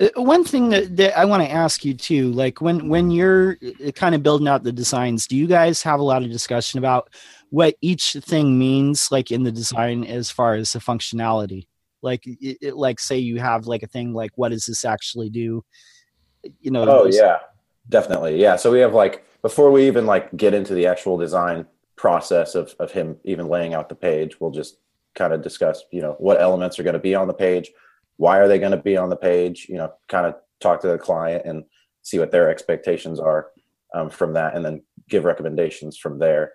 [0.00, 3.56] Uh, one thing that, that I want to ask you too, like when when you're
[3.86, 6.78] uh, kind of building out the designs, do you guys have a lot of discussion
[6.78, 7.08] about
[7.50, 11.68] what each thing means like in the design as far as the functionality?
[12.02, 15.30] Like it, it, like say you have like a thing like what does this actually
[15.30, 15.64] do?
[16.60, 17.38] You know oh yeah.
[17.88, 18.40] Definitely.
[18.40, 18.56] Yeah.
[18.56, 22.74] So we have like before we even like get into the actual design process of,
[22.78, 24.78] of him even laying out the page we'll just
[25.14, 27.70] kind of discuss you know what elements are going to be on the page
[28.16, 30.88] why are they going to be on the page you know kind of talk to
[30.88, 31.64] the client and
[32.02, 33.48] see what their expectations are
[33.94, 36.52] um, from that and then give recommendations from there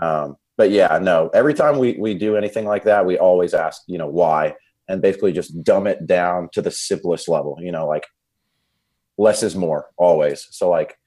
[0.00, 3.82] um, but yeah, no, every time we, we do anything like that, we always ask,
[3.86, 4.54] you know, why,
[4.88, 8.06] and basically just dumb it down to the simplest level, you know, like
[9.18, 10.48] less is more always.
[10.50, 10.98] So like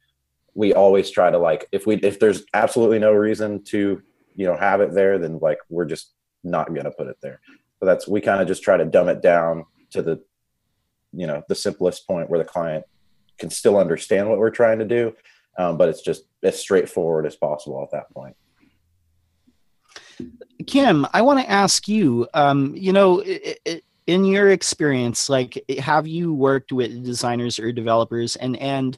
[0.54, 4.02] we always try to like, if we, if there's absolutely no reason to,
[4.36, 7.42] you know, have it there, then like, we're just not going to put it there.
[7.80, 10.22] So that's, we kind of just try to dumb it down to the,
[11.14, 12.86] you know, the simplest point where the client
[13.38, 15.14] can still understand what we're trying to do.
[15.58, 18.36] Um, but it's just as straightforward as possible at that point.
[20.68, 23.24] Kim, I want to ask you, um, you know,
[24.08, 28.98] in your experience, like, have you worked with designers or developers, and and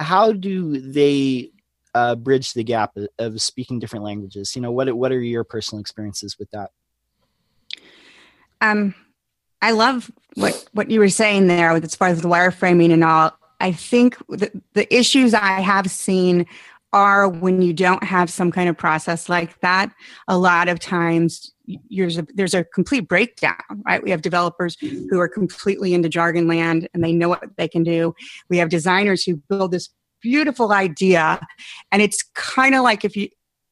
[0.00, 1.50] how do they
[1.94, 4.56] uh, bridge the gap of speaking different languages?
[4.56, 6.70] You know, what what are your personal experiences with that?
[8.60, 8.94] Um,
[9.62, 13.36] I love what what you were saying there, as far as the wireframing and all.
[13.62, 16.46] I think the, the issues I have seen
[16.92, 19.92] are when you don't have some kind of process like that
[20.28, 21.52] a lot of times
[21.90, 23.54] there's a, there's a complete breakdown
[23.86, 24.02] right?
[24.02, 27.82] We have developers who are completely into jargon land and they know what they can
[27.82, 28.14] do.
[28.48, 29.88] We have designers who build this
[30.20, 31.40] beautiful idea
[31.90, 33.28] and it's kind of like if you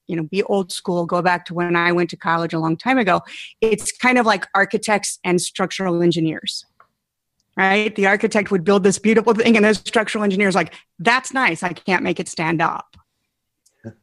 [0.06, 2.74] you know be old school go back to when i went to college a long
[2.74, 3.20] time ago
[3.60, 6.64] it's kind of like architects and structural engineers
[7.58, 7.96] right?
[7.96, 11.74] The architect would build this beautiful thing and the structural engineers like that's nice i
[11.74, 12.96] can't make it stand up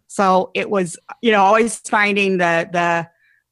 [0.08, 3.08] so it was, you know, always finding the the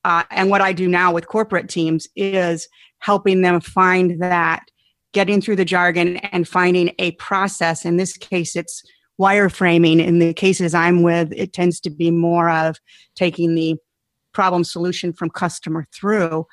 [0.05, 2.67] uh, and what I do now with corporate teams is
[2.99, 4.65] helping them find that,
[5.13, 7.85] getting through the jargon and finding a process.
[7.85, 8.83] In this case, it's
[9.19, 10.05] wireframing.
[10.05, 12.77] In the cases I'm with, it tends to be more of
[13.15, 13.77] taking the
[14.33, 16.45] problem solution from customer through.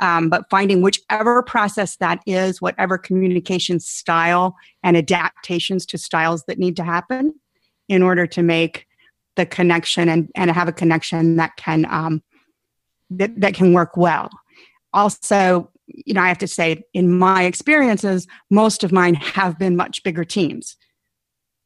[0.00, 6.58] Um, but finding whichever process that is, whatever communication style and adaptations to styles that
[6.58, 7.34] need to happen
[7.88, 8.87] in order to make
[9.38, 12.22] the connection and, and have a connection that can um,
[13.10, 14.28] that, that can work well.
[14.92, 19.76] Also you know i have to say in my experiences most of mine have been
[19.76, 20.76] much bigger teams.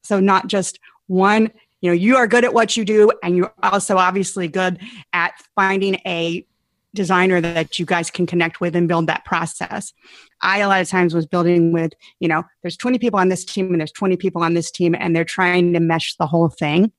[0.04, 3.52] So not just one you know you are good at what you do and you're
[3.62, 4.78] also obviously good
[5.12, 6.46] at finding a
[6.94, 9.94] designer that you guys can connect with and build that process.
[10.42, 13.44] I a lot of times was building with you know there's 20 people on this
[13.44, 16.50] team and there's 20 people on this team and they're trying to mesh the whole
[16.50, 16.92] thing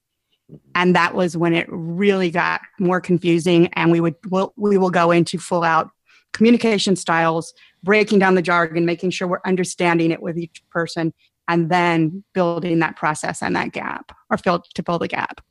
[0.75, 4.89] and that was when it really got more confusing and we would we'll, we will
[4.89, 5.89] go into full out
[6.33, 11.13] communication styles breaking down the jargon making sure we're understanding it with each person
[11.47, 15.41] and then building that process and that gap or fill, to fill the gap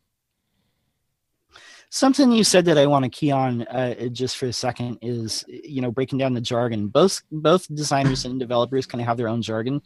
[1.94, 5.44] Something you said that I want to key on uh, just for a second is,
[5.46, 6.88] you know, breaking down the jargon.
[6.88, 9.82] Both both designers and developers kind of have their own jargon.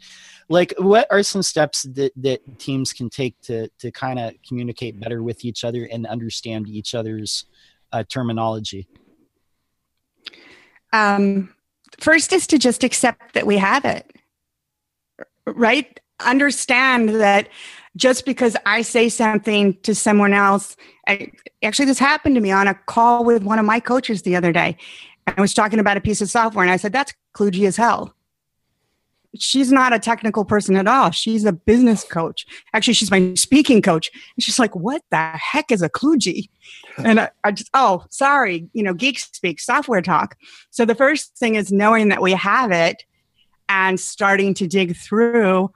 [0.49, 5.01] Like, what are some steps that, that teams can take to to kind of communicate
[5.01, 7.47] better with each other and understand each other's
[7.91, 8.87] uh, terminology?
[10.93, 11.53] Um,
[11.99, 14.09] first is to just accept that we have it,
[15.45, 15.99] right?
[16.25, 17.49] Understand that
[17.97, 20.77] just because I say something to someone else,
[21.09, 24.37] I, actually, this happened to me on a call with one of my coaches the
[24.37, 24.77] other day.
[25.27, 28.15] I was talking about a piece of software, and I said, That's kludgy as hell.
[29.39, 31.11] She's not a technical person at all.
[31.11, 32.47] She's a business coach.
[32.73, 34.11] Actually, she's my speaking coach.
[34.15, 36.49] And she's like, What the heck is a kludgy?
[36.99, 40.37] And I, I just, oh, sorry, you know, geek speak, software talk.
[40.71, 43.05] So the first thing is knowing that we have it
[43.69, 45.71] and starting to dig through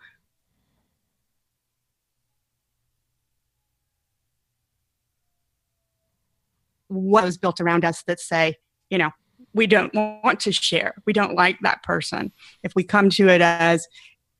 [6.90, 8.57] what was built around us that say,
[8.90, 9.11] you know,
[9.55, 10.94] we don't want to share.
[11.07, 12.33] We don't like that person.
[12.62, 13.87] If we come to it as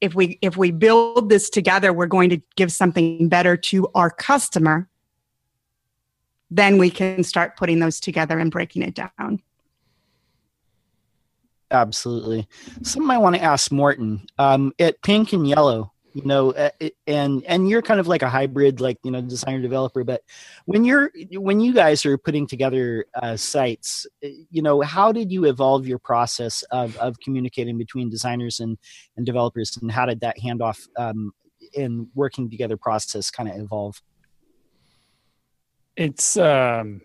[0.01, 4.11] if we if we build this together, we're going to give something better to our
[4.11, 4.89] customer,
[6.51, 9.43] then we can start putting those together and breaking it down.
[11.71, 12.49] Absolutely.
[12.83, 16.53] Something I want to ask Morten Um, at Pink and Yellow, you know
[17.07, 20.23] and and you're kind of like a hybrid like you know designer developer but
[20.65, 25.31] when you're when you guys are putting together uh, sites uh, you know how did
[25.31, 28.77] you evolve your process of, of communicating between designers and
[29.17, 31.33] and developers and how did that handoff um,
[31.75, 34.01] in working together process kind of evolve?
[35.97, 37.03] It's um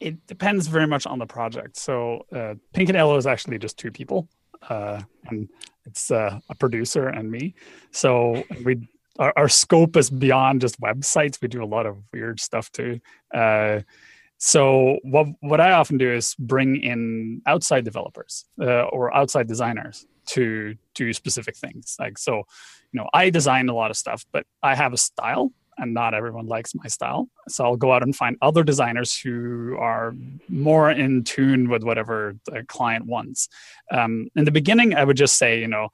[0.00, 1.76] it depends very much on the project.
[1.76, 4.28] So uh, pink and yellow is actually just two people
[4.68, 5.48] uh, and
[5.90, 7.54] it's uh, a producer and me.
[7.90, 11.42] So we our, our, scope is beyond just websites.
[11.42, 13.00] We do a lot of weird stuff too.
[13.34, 13.80] Uh,
[14.38, 20.06] so what what I often do is bring in outside developers uh, or outside designers
[20.28, 21.96] to do specific things.
[21.98, 22.38] Like so,
[22.92, 26.14] you know, I design a lot of stuff, but I have a style and not
[26.14, 27.28] everyone likes my style.
[27.48, 30.14] So I'll go out and find other designers who are
[30.48, 33.48] more in tune with whatever the client wants.
[33.90, 35.88] Um, in the beginning, I would just say, you know,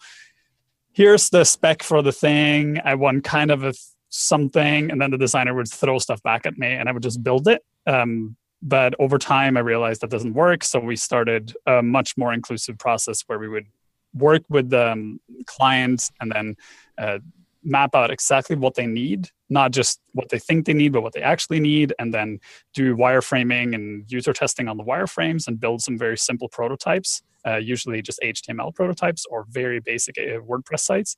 [0.92, 2.80] here's the spec for the thing.
[2.84, 3.72] I want kind of a
[4.08, 7.22] something, and then the designer would throw stuff back at me, and I would just
[7.22, 7.62] build it.
[7.86, 10.64] Um, but over time, I realized that doesn't work.
[10.64, 13.66] So we started a much more inclusive process where we would
[14.14, 16.56] work with the um, clients and then
[16.98, 17.18] uh,
[17.66, 21.12] map out exactly what they need, not just what they think they need, but what
[21.12, 22.38] they actually need, and then
[22.72, 27.56] do wireframing and user testing on the wireframes and build some very simple prototypes, uh,
[27.56, 31.16] usually just HTML prototypes or very basic uh, WordPress sites,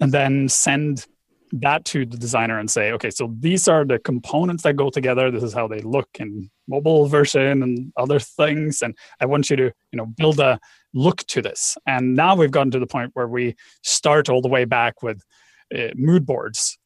[0.00, 1.06] and then send
[1.52, 5.30] that to the designer and say, okay, so these are the components that go together.
[5.30, 8.82] This is how they look in mobile version and other things.
[8.82, 10.60] And I want you to, you know, build a
[10.92, 11.76] look to this.
[11.86, 15.22] And now we've gotten to the point where we start all the way back with
[15.76, 16.78] uh, mood boards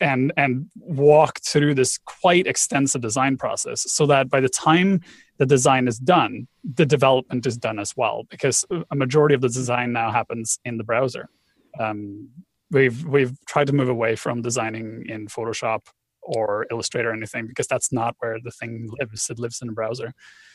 [0.00, 5.00] and and walk through this quite extensive design process so that by the time
[5.38, 9.48] the design is done the development is done as well because a majority of the
[9.48, 11.28] design now happens in the browser.
[11.78, 12.28] Um,
[12.70, 15.86] we've we've tried to move away from designing in photoshop
[16.22, 19.30] or illustrator or anything because that's not where the thing lives.
[19.30, 20.12] It lives in a browser.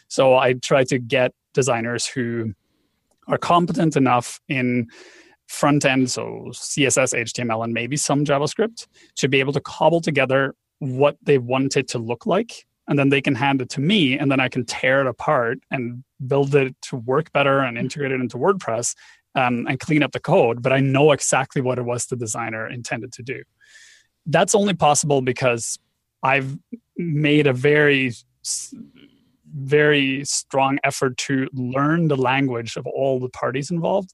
[0.07, 2.53] So i try to get designers who
[3.27, 4.87] are competent enough in
[5.47, 10.55] front end, so CSS, HTML, and maybe some JavaScript, to be able to cobble together
[10.79, 12.65] what they want it to look like.
[12.87, 15.59] And then they can hand it to me, and then I can tear it apart
[15.71, 18.95] and build it to work better and integrate it into WordPress
[19.35, 20.61] um, and clean up the code.
[20.61, 23.43] But I know exactly what it was the designer intended to do.
[24.25, 25.79] That's only possible because
[26.23, 26.57] I've
[26.97, 28.13] made a very
[29.55, 34.13] very strong effort to learn the language of all the parties involved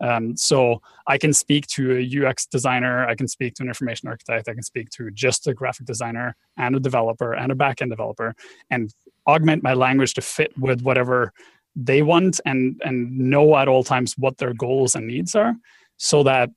[0.00, 4.08] um, so I can speak to a UX designer, I can speak to an information
[4.08, 7.90] architect, I can speak to just a graphic designer and a developer and a backend
[7.90, 8.34] developer,
[8.70, 8.92] and
[9.26, 11.32] augment my language to fit with whatever
[11.76, 15.54] they want and and know at all times what their goals and needs are,
[15.96, 16.50] so that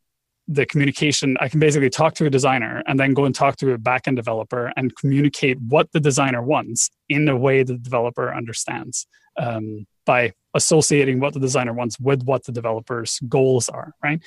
[0.47, 3.73] the communication I can basically talk to a designer and then go and talk to
[3.73, 9.07] a backend developer and communicate what the designer wants in a way the developer understands.
[9.37, 14.21] Um, by associating what the designer wants with what the developer's goals are, right?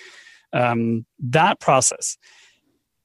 [0.52, 2.16] Um, that process,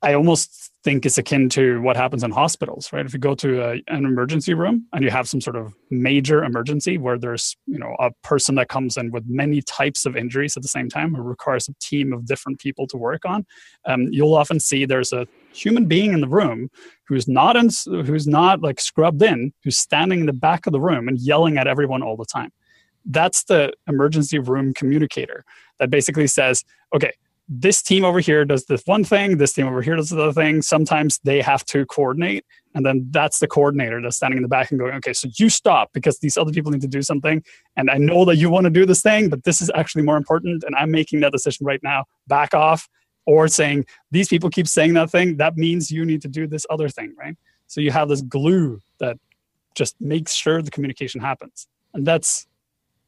[0.02, 3.06] I almost think is akin to what happens in hospitals, right?
[3.06, 6.42] If you go to a, an emergency room and you have some sort of major
[6.42, 10.56] emergency where there's, you know, a person that comes in with many types of injuries
[10.56, 13.46] at the same time, who requires a team of different people to work on,
[13.88, 16.70] um, you'll often see there's a human being in the room
[17.06, 17.70] who's not in,
[18.06, 21.58] who's not like scrubbed in, who's standing in the back of the room and yelling
[21.58, 22.52] at everyone all the time.
[23.10, 25.44] That's the emergency room communicator
[25.80, 26.64] that basically says,
[26.96, 27.12] okay,
[27.50, 30.32] this team over here does this one thing, this team over here does the other
[30.32, 30.62] thing.
[30.62, 32.46] Sometimes they have to coordinate,
[32.76, 35.50] and then that's the coordinator that's standing in the back and going, okay, so you
[35.50, 37.44] stop because these other people need to do something.
[37.76, 40.18] And I know that you want to do this thing, but this is actually more
[40.18, 42.06] important, and I'm making that decision right now.
[42.28, 42.88] Back off.
[43.26, 46.66] Or saying, these people keep saying that thing, that means you need to do this
[46.72, 47.38] other thing, right?
[47.68, 49.18] So you have this glue that
[49.76, 51.68] just makes sure the communication happens.
[51.94, 52.48] And that's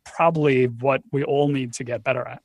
[0.06, 2.42] probably what we all need to get better at.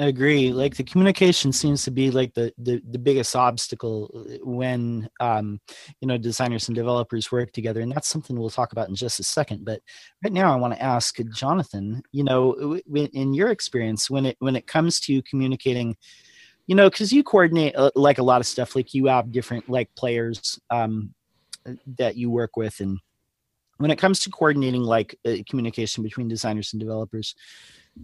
[0.00, 0.52] I agree.
[0.52, 4.08] Like the communication seems to be like the the, the biggest obstacle
[4.44, 5.60] when um,
[6.00, 9.18] you know designers and developers work together, and that's something we'll talk about in just
[9.18, 9.64] a second.
[9.64, 9.80] But
[10.22, 12.02] right now, I want to ask Jonathan.
[12.12, 15.96] You know, in your experience, when it when it comes to communicating,
[16.68, 18.76] you know, because you coordinate uh, like a lot of stuff.
[18.76, 21.12] Like you have different like players um,
[21.98, 23.00] that you work with, and
[23.78, 27.34] when it comes to coordinating like uh, communication between designers and developers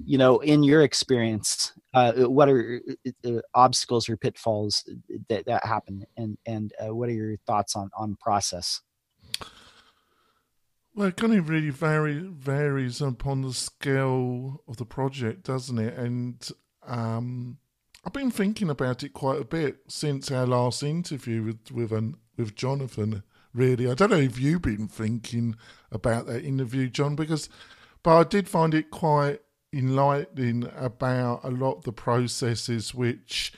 [0.04, 4.88] you know in your experience uh, what are uh, uh, obstacles or pitfalls
[5.28, 6.04] that, that happen?
[6.16, 8.80] And and uh, what are your thoughts on on process?
[10.94, 15.96] Well it kind of really vary, varies upon the scale of the project doesn't it?
[15.96, 16.48] And
[16.86, 17.58] um,
[18.04, 22.14] i've been thinking about it quite a bit since our last interview with with an,
[22.36, 23.22] with jonathan
[23.54, 25.56] really i don't know if you've been thinking
[25.90, 27.48] about that interview john because
[28.02, 29.40] but i did find it quite
[29.72, 33.52] enlightening about a lot of the processes which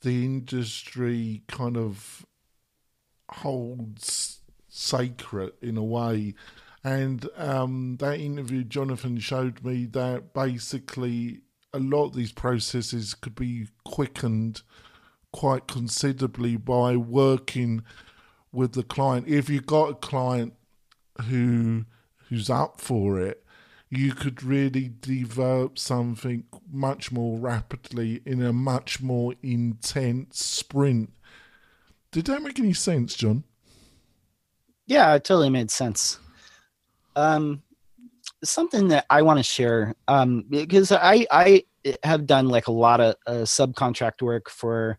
[0.00, 2.26] the industry kind of
[3.30, 6.34] holds sacred in a way.
[6.82, 11.40] And um, that interview, Jonathan showed me that basically
[11.72, 14.62] a lot of these processes could be quickened
[15.32, 17.82] quite considerably by working
[18.54, 19.28] with the client.
[19.28, 20.54] If you've got a client
[21.28, 21.84] who
[22.28, 23.44] who's up for it,
[23.90, 31.12] you could really develop something much more rapidly in a much more intense sprint.
[32.10, 33.44] Did that make any sense, John?
[34.86, 36.18] Yeah, it totally made sense.
[37.16, 37.62] Um,
[38.42, 41.64] something that I want to share um, because I I
[42.02, 44.98] have done like a lot of uh, subcontract work for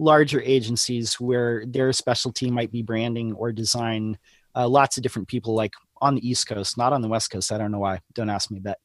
[0.00, 4.18] larger agencies where their specialty might be branding or design.
[4.56, 7.52] Uh, lots of different people like on the East Coast, not on the West Coast.
[7.52, 8.00] I don't know why.
[8.14, 8.78] Don't ask me, but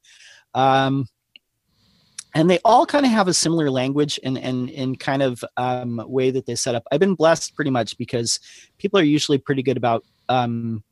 [0.54, 1.08] um,
[2.36, 6.04] and they all kind of have a similar language and and and kind of um,
[6.06, 6.84] way that they set up.
[6.92, 8.40] I've been blessed pretty much because
[8.78, 10.84] people are usually pretty good about um,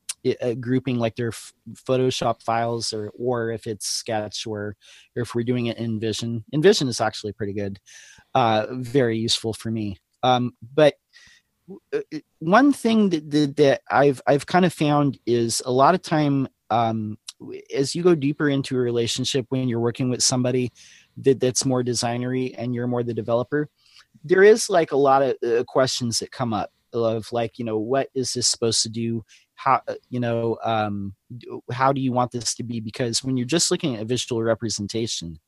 [0.41, 4.77] uh, grouping like their f- Photoshop files or or if it's Sketch or,
[5.15, 6.45] or if we're doing it in Vision.
[6.55, 7.79] InVision is actually pretty good,
[8.33, 9.97] uh, very useful for me.
[10.23, 10.95] Um, but
[11.93, 15.95] uh, uh, one thing that, that, that I've I've kind of found is a lot
[15.95, 17.17] of time um,
[17.73, 20.71] as you go deeper into a relationship when you're working with somebody
[21.17, 23.69] that, that's more designery and you're more the developer,
[24.23, 27.77] there is like a lot of uh, questions that come up of like you know
[27.77, 29.23] what is this supposed to do?
[29.55, 31.15] How uh, you know um,
[31.71, 32.79] how do you want this to be?
[32.79, 35.39] Because when you're just looking at a visual representation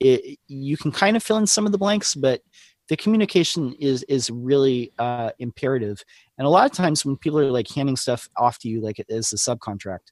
[0.00, 2.42] it, you can kind of fill in some of the blanks but
[2.88, 6.02] the communication is is really uh, imperative.
[6.38, 9.02] And a lot of times when people are like handing stuff off to you like
[9.10, 10.10] as a subcontract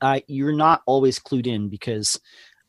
[0.00, 2.20] uh, you're not always clued in because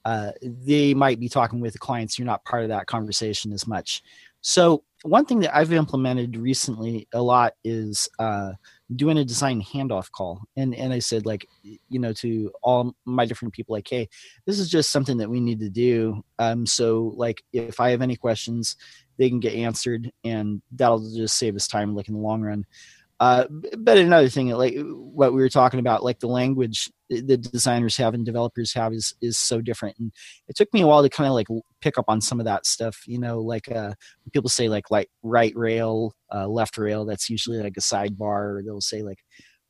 [0.05, 2.17] uh, they might be talking with the clients.
[2.17, 4.01] You're not part of that conversation as much.
[4.41, 8.51] So one thing that i've implemented recently a lot is uh,
[8.95, 10.41] doing a design handoff call.
[10.55, 14.07] And and i said like you know to all my different people like hey
[14.45, 16.23] this is just something that we need to do.
[16.39, 18.75] Um so like if i have any questions
[19.17, 22.65] they can get answered and that'll just save us time like in the long run.
[23.19, 23.45] Uh,
[23.77, 28.13] but another thing, like what we were talking about, like the language the designers have
[28.13, 29.97] and developers have is is so different.
[29.99, 30.11] And
[30.47, 31.47] it took me a while to kind of like
[31.81, 33.03] pick up on some of that stuff.
[33.07, 33.93] You know, like uh,
[34.33, 37.05] people say like like right rail, uh, left rail.
[37.05, 38.57] That's usually like a sidebar.
[38.57, 39.19] Or they'll say like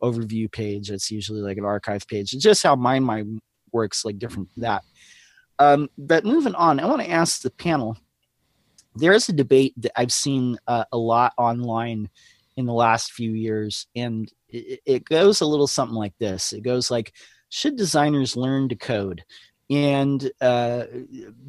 [0.01, 0.89] overview page.
[0.89, 2.33] That's usually like an archive page.
[2.33, 3.23] It's just how mine my
[3.71, 4.83] works, like different that.
[5.59, 7.97] Um, but moving on, I want to ask the panel.
[8.95, 12.09] There is a debate that I've seen uh, a lot online
[12.57, 16.51] in the last few years and it, it goes a little something like this.
[16.51, 17.13] It goes like
[17.49, 19.23] should designers learn to code?
[19.69, 20.85] And uh,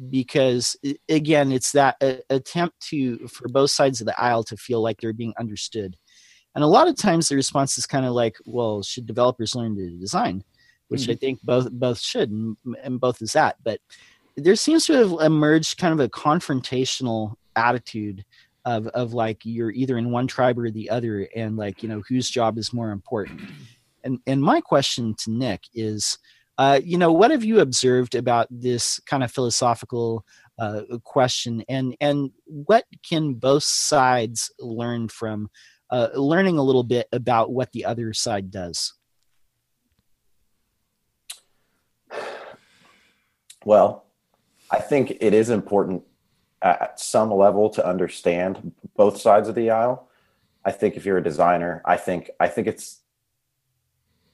[0.09, 0.77] because
[1.09, 5.01] again it's that uh, attempt to for both sides of the aisle to feel like
[5.01, 5.97] they're being understood.
[6.55, 9.75] And a lot of times the response is kind of like well should developers learn
[9.75, 10.43] to design?
[10.89, 11.11] Which mm-hmm.
[11.11, 13.55] i think both both should and, and both is that.
[13.63, 13.79] But
[14.35, 18.25] there seems to have emerged kind of a confrontational attitude
[18.69, 22.03] of of like you're either in one tribe or the other and like you know
[22.07, 23.41] whose job is more important.
[24.03, 26.19] And and my question to nick is
[26.59, 30.23] uh, you know what have you observed about this kind of philosophical
[30.59, 31.63] uh, question?
[31.67, 35.49] And and what can both sides learn from
[35.89, 38.93] uh, learning a little bit about what the other side does?
[43.65, 44.05] Well
[44.71, 46.03] i think it is important
[46.61, 50.09] at some level to understand both sides of the aisle.
[50.65, 53.01] I think if you're a designer, I think I think it's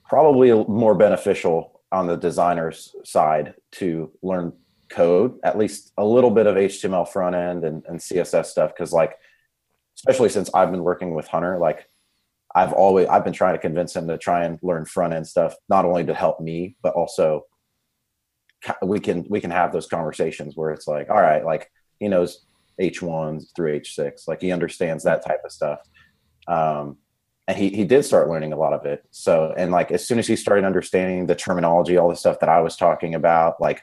[0.08, 4.54] probably more beneficial on the designer's side to learn
[4.90, 8.76] code, at least a little bit of HTML front end and, and CSS stuff.
[8.78, 9.18] Cause like,
[9.98, 11.88] especially since I've been working with Hunter, like
[12.54, 15.56] I've always, I've been trying to convince him to try and learn front end stuff,
[15.70, 17.46] not only to help me, but also
[18.84, 22.46] we can, we can have those conversations where it's like, all right, like he knows
[22.80, 24.28] H1 through H6.
[24.28, 25.80] Like he understands that type of stuff.
[26.48, 26.98] Um,
[27.48, 29.06] and he, he did start learning a lot of it.
[29.12, 32.50] So, and like as soon as he started understanding the terminology, all the stuff that
[32.50, 33.82] I was talking about, like,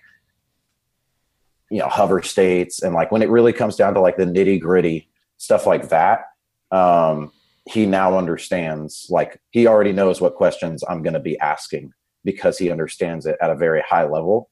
[1.70, 4.60] you know, hover states, and like when it really comes down to like the nitty
[4.60, 5.08] gritty
[5.38, 6.24] stuff like that,
[6.70, 7.32] um,
[7.66, 11.92] he now understands, like, he already knows what questions I'm going to be asking
[12.24, 14.50] because he understands it at a very high level.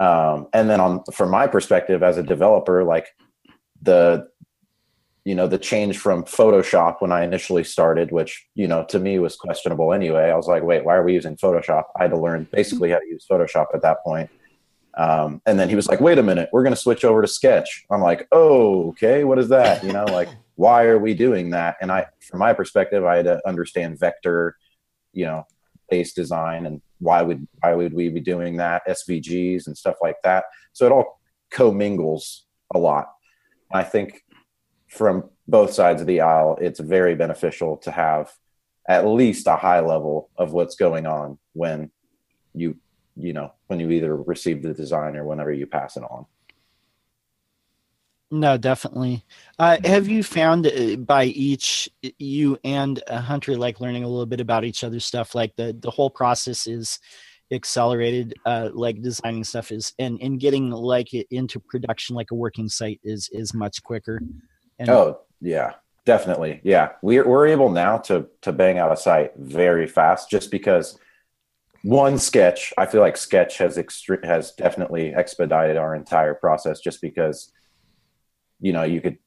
[0.00, 3.08] Um, and then on from my perspective as a developer, like
[3.82, 4.28] the
[5.24, 9.18] you know the change from Photoshop when I initially started, which you know to me
[9.18, 10.30] was questionable anyway.
[10.30, 11.84] I was like, wait, why are we using Photoshop?
[11.98, 14.30] I had to learn basically how to use Photoshop at that point.
[14.96, 17.28] Um, and then he was like, wait a minute, we're going to switch over to
[17.28, 17.84] Sketch.
[17.90, 19.84] I'm like, oh, okay, what is that?
[19.84, 21.76] You know, like why are we doing that?
[21.80, 24.56] And I, from my perspective, I had to understand vector,
[25.12, 25.46] you know,
[25.88, 30.16] based design and why would why would we be doing that svgs and stuff like
[30.22, 30.44] that.
[30.72, 31.20] So it all
[31.50, 33.08] commingles a lot.
[33.72, 34.22] I think
[34.88, 38.30] from both sides of the aisle it's very beneficial to have
[38.88, 41.90] at least a high level of what's going on when
[42.54, 42.76] you
[43.16, 46.26] you know when you either receive the design or whenever you pass it on
[48.30, 49.24] no, definitely.
[49.58, 54.26] Uh, have you found uh, by each you and a hunter like learning a little
[54.26, 55.34] bit about each other's stuff?
[55.34, 56.98] Like the the whole process is
[57.52, 58.34] accelerated.
[58.46, 62.68] Uh, like designing stuff is and and getting like it into production, like a working
[62.68, 64.22] site, is is much quicker.
[64.78, 65.74] And, oh yeah,
[66.04, 66.60] definitely.
[66.62, 70.98] Yeah, we're we're able now to to bang out a site very fast, just because
[71.82, 72.72] one sketch.
[72.76, 77.52] I feel like Sketch has extre- has definitely expedited our entire process, just because
[78.60, 79.18] you know, you could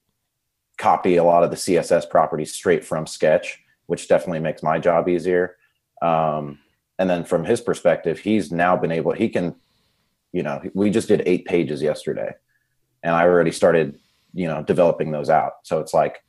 [0.77, 5.07] copy a lot of the CSS properties straight from Sketch, which definitely makes my job
[5.07, 5.57] easier.
[6.01, 6.59] Um,
[6.99, 9.55] and then from his perspective, he's now been able, he can,
[10.31, 12.33] you know, we just did eight pages yesterday
[13.03, 13.99] and I already started,
[14.33, 15.53] you know, developing those out.
[15.63, 16.23] So it's like,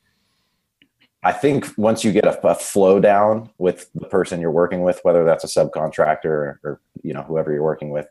[1.23, 4.99] I think once you get a, a flow down with the person you're working with,
[5.01, 8.07] whether that's a subcontractor or, or you know, whoever you're working with,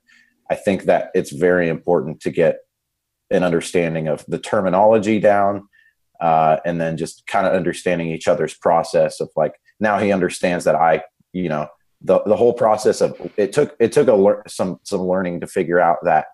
[0.51, 2.61] I think that it's very important to get
[3.31, 5.69] an understanding of the terminology down
[6.21, 10.65] uh, and then just kind of understanding each other's process of like now he understands
[10.65, 11.03] that i
[11.33, 11.67] you know
[12.01, 15.81] the, the whole process of it took it took a some some learning to figure
[15.81, 16.27] out that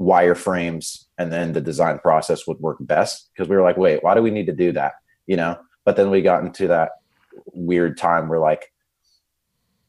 [0.00, 4.14] wireframes and then the design process would work best because we were like wait why
[4.14, 4.94] do we need to do that?
[5.26, 5.58] You know?
[5.84, 6.92] But then we got into that
[7.52, 8.72] weird time where like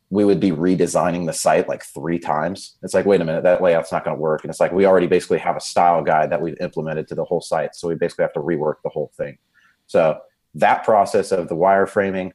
[0.09, 2.77] we would be redesigning the site like three times.
[2.83, 4.43] It's like, wait a minute, that layout's not going to work.
[4.43, 7.25] And it's like, we already basically have a style guide that we've implemented to the
[7.25, 7.75] whole site.
[7.75, 9.37] So we basically have to rework the whole thing.
[9.87, 10.19] So
[10.53, 12.31] that process of the wireframing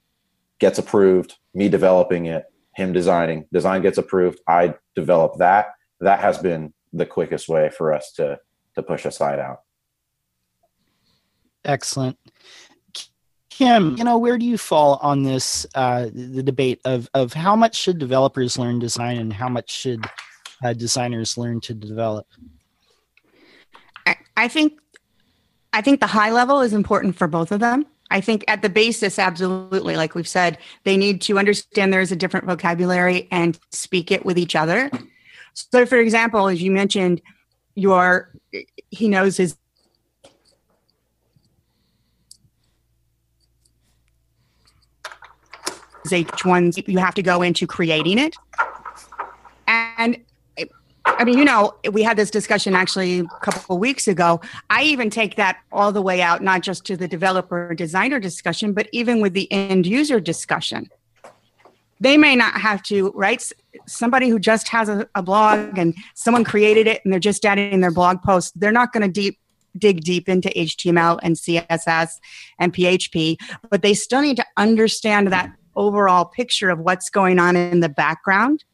[0.59, 2.45] gets approved, me developing it,
[2.75, 5.75] him designing, design gets approved, I develop that.
[6.01, 8.39] That has been the quickest way for us to
[8.75, 9.62] to push a site out.
[11.64, 12.18] Excellent.
[13.61, 17.55] Kim, you know, where do you fall on this uh, the debate of of how
[17.55, 20.03] much should developers learn design and how much should
[20.65, 22.27] uh, designers learn to develop?
[24.35, 24.81] I think
[25.75, 27.85] I think the high level is important for both of them.
[28.11, 32.13] I think at the basis, absolutely, like we've said, they need to understand there is
[32.13, 34.91] a different vocabulary and speak it with each other.
[35.53, 37.21] So, for example, as you mentioned,
[37.75, 38.33] your
[38.91, 39.55] he knows his
[46.07, 48.37] H1s, you have to go into creating it.
[49.67, 50.19] And
[51.05, 54.41] I mean, you know, we had this discussion actually a couple of weeks ago.
[54.69, 58.73] I even take that all the way out, not just to the developer designer discussion,
[58.73, 60.89] but even with the end user discussion.
[62.01, 63.47] They may not have to, right?
[63.87, 67.81] Somebody who just has a, a blog and someone created it and they're just adding
[67.81, 69.39] their blog post, they're not going to deep
[69.79, 72.19] dig deep into HTML and CSS
[72.59, 73.37] and PHP,
[73.71, 77.89] but they still need to understand that overall picture of what's going on in the
[77.89, 78.64] background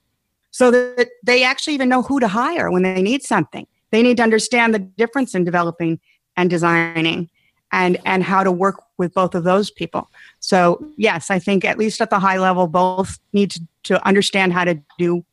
[0.50, 3.66] so that they actually even know who to hire when they need something.
[3.90, 6.00] They need to understand the difference in developing
[6.36, 7.30] and designing
[7.72, 10.10] and and how to work with both of those people.
[10.40, 14.52] So yes, I think at least at the high level, both need to, to understand
[14.52, 15.24] how to do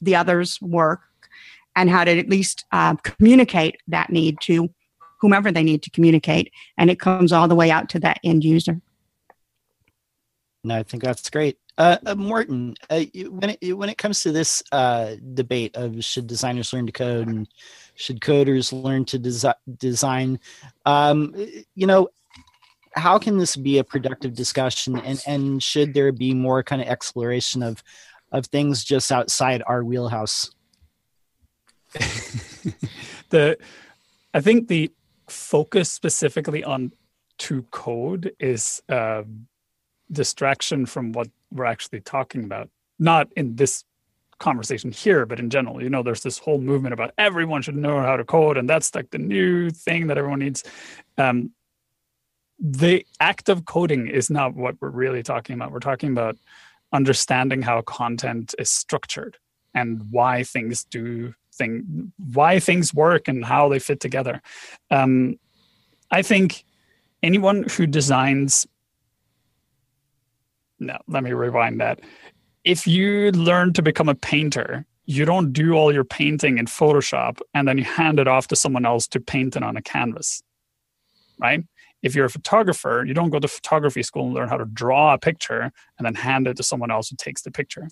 [0.00, 1.00] the other's work
[1.76, 4.70] and how to at least uh, communicate that need to
[5.20, 8.42] whomever they need to communicate, and it comes all the way out to that end
[8.42, 8.80] user.
[10.62, 11.58] No, I think that's great.
[11.78, 13.00] Uh, uh, Morten, uh,
[13.30, 17.28] when it when it comes to this uh, debate of should designers learn to code
[17.28, 17.48] and
[17.94, 20.38] should coders learn to desi- design,
[20.84, 21.34] um,
[21.74, 22.08] you know,
[22.92, 26.88] how can this be a productive discussion, and and should there be more kind of
[26.88, 27.82] exploration of
[28.30, 30.50] of things just outside our wheelhouse?
[33.30, 33.56] the,
[34.34, 34.92] I think the
[35.28, 36.92] focus specifically on
[37.38, 38.82] to code is.
[38.90, 39.46] Um,
[40.12, 42.68] distraction from what we're actually talking about.
[42.98, 43.84] Not in this
[44.38, 48.00] conversation here, but in general, you know, there's this whole movement about everyone should know
[48.00, 50.64] how to code, and that's like the new thing that everyone needs.
[51.18, 51.52] Um,
[52.58, 55.72] the act of coding is not what we're really talking about.
[55.72, 56.36] We're talking about
[56.92, 59.36] understanding how content is structured
[59.74, 64.42] and why things do thing why things work and how they fit together.
[64.90, 65.38] Um,
[66.10, 66.64] I think
[67.22, 68.66] anyone who designs
[70.80, 72.00] no, let me rewind that.
[72.64, 77.40] If you learn to become a painter, you don't do all your painting in Photoshop
[77.54, 80.42] and then you hand it off to someone else to paint it on a canvas,
[81.38, 81.64] right?
[82.02, 85.12] If you're a photographer, you don't go to photography school and learn how to draw
[85.12, 87.88] a picture and then hand it to someone else who takes the picture.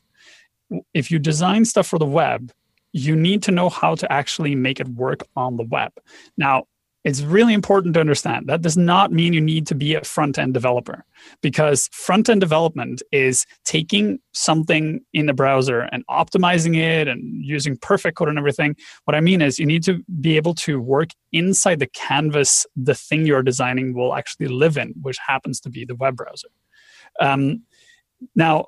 [0.95, 2.53] If you design stuff for the web,
[2.93, 5.93] you need to know how to actually make it work on the web.
[6.37, 6.65] Now,
[7.05, 10.39] it's really important to understand that does not mean you need to be a front
[10.39, 11.05] end developer
[11.43, 17.77] because front end development is taking something in the browser and optimizing it and using
[17.77, 18.75] perfect code and everything.
[19.05, 22.95] What I mean is you need to be able to work inside the canvas the
[22.95, 26.49] thing you're designing will actually live in, which happens to be the web browser.
[27.21, 27.63] Um,
[28.35, 28.67] now,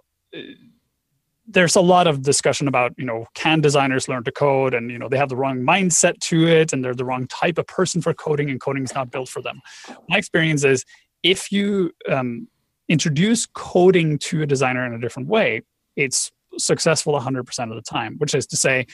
[1.52, 4.74] there's a lot of discussion about you know can designers learn to code?
[4.74, 7.58] And you know they have the wrong mindset to it and they're the wrong type
[7.58, 9.60] of person for coding and coding is not built for them.
[10.08, 10.84] My experience is
[11.22, 12.48] if you um,
[12.88, 15.62] introduce coding to a designer in a different way
[15.96, 18.84] it's successful 100% of the time which is to say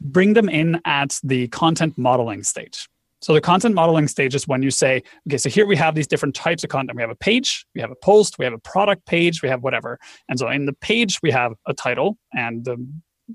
[0.00, 2.88] bring them in at the content modeling stage
[3.20, 6.06] so the content modeling stage is when you say, okay, so here we have these
[6.06, 6.96] different types of content.
[6.96, 9.62] We have a page, we have a post, we have a product page, we have
[9.62, 9.98] whatever.
[10.28, 12.76] And so in the page, we have a title and the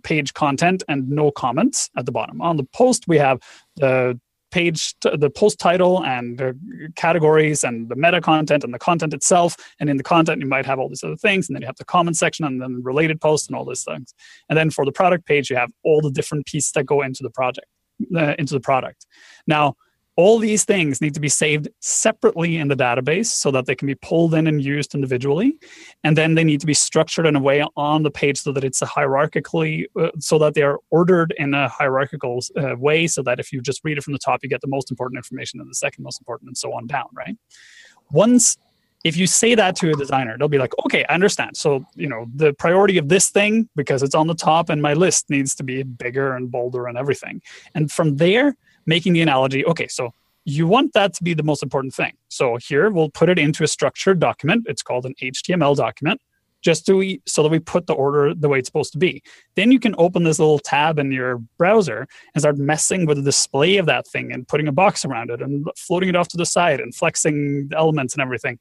[0.04, 2.42] page content and no comments at the bottom.
[2.42, 3.40] On the post, we have
[3.76, 4.20] the
[4.52, 6.58] page, the post title and the
[6.96, 9.56] categories and the meta content and the content itself.
[9.80, 11.48] And in the content, you might have all these other things.
[11.48, 14.14] And then you have the comment section and then related posts and all these things.
[14.50, 17.22] And then for the product page, you have all the different pieces that go into
[17.22, 17.68] the project
[18.16, 19.06] uh, into the product.
[19.48, 19.76] Now,
[20.18, 23.86] all these things need to be saved separately in the database so that they can
[23.86, 25.58] be pulled in and used individually
[26.04, 28.64] and then they need to be structured in a way on the page so that
[28.64, 33.22] it's a hierarchically uh, so that they are ordered in a hierarchical uh, way so
[33.22, 35.60] that if you just read it from the top you get the most important information
[35.60, 37.38] and the second most important and so on down right
[38.12, 38.58] once
[39.06, 41.56] if you say that to a designer they'll be like okay i understand.
[41.56, 44.93] So you know the priority of this thing because it's on the top and my
[44.93, 47.41] list needs to be bigger and bolder and everything.
[47.76, 50.12] And from there making the analogy okay so
[50.47, 52.14] you want that to be the most important thing.
[52.28, 54.66] So here we'll put it into a structured document.
[54.68, 56.20] It's called an html document
[56.66, 59.22] just to we, so that we put the order the way it's supposed to be.
[59.56, 63.24] Then you can open this little tab in your browser and start messing with the
[63.24, 66.38] display of that thing and putting a box around it and floating it off to
[66.38, 68.58] the side and flexing the elements and everything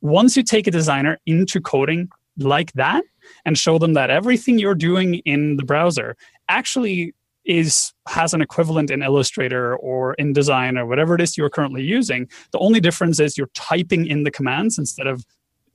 [0.00, 3.02] once you take a designer into coding like that
[3.44, 6.16] and show them that everything you're doing in the browser
[6.48, 11.82] actually is has an equivalent in illustrator or InDesign or whatever it is you're currently
[11.82, 15.24] using the only difference is you're typing in the commands instead of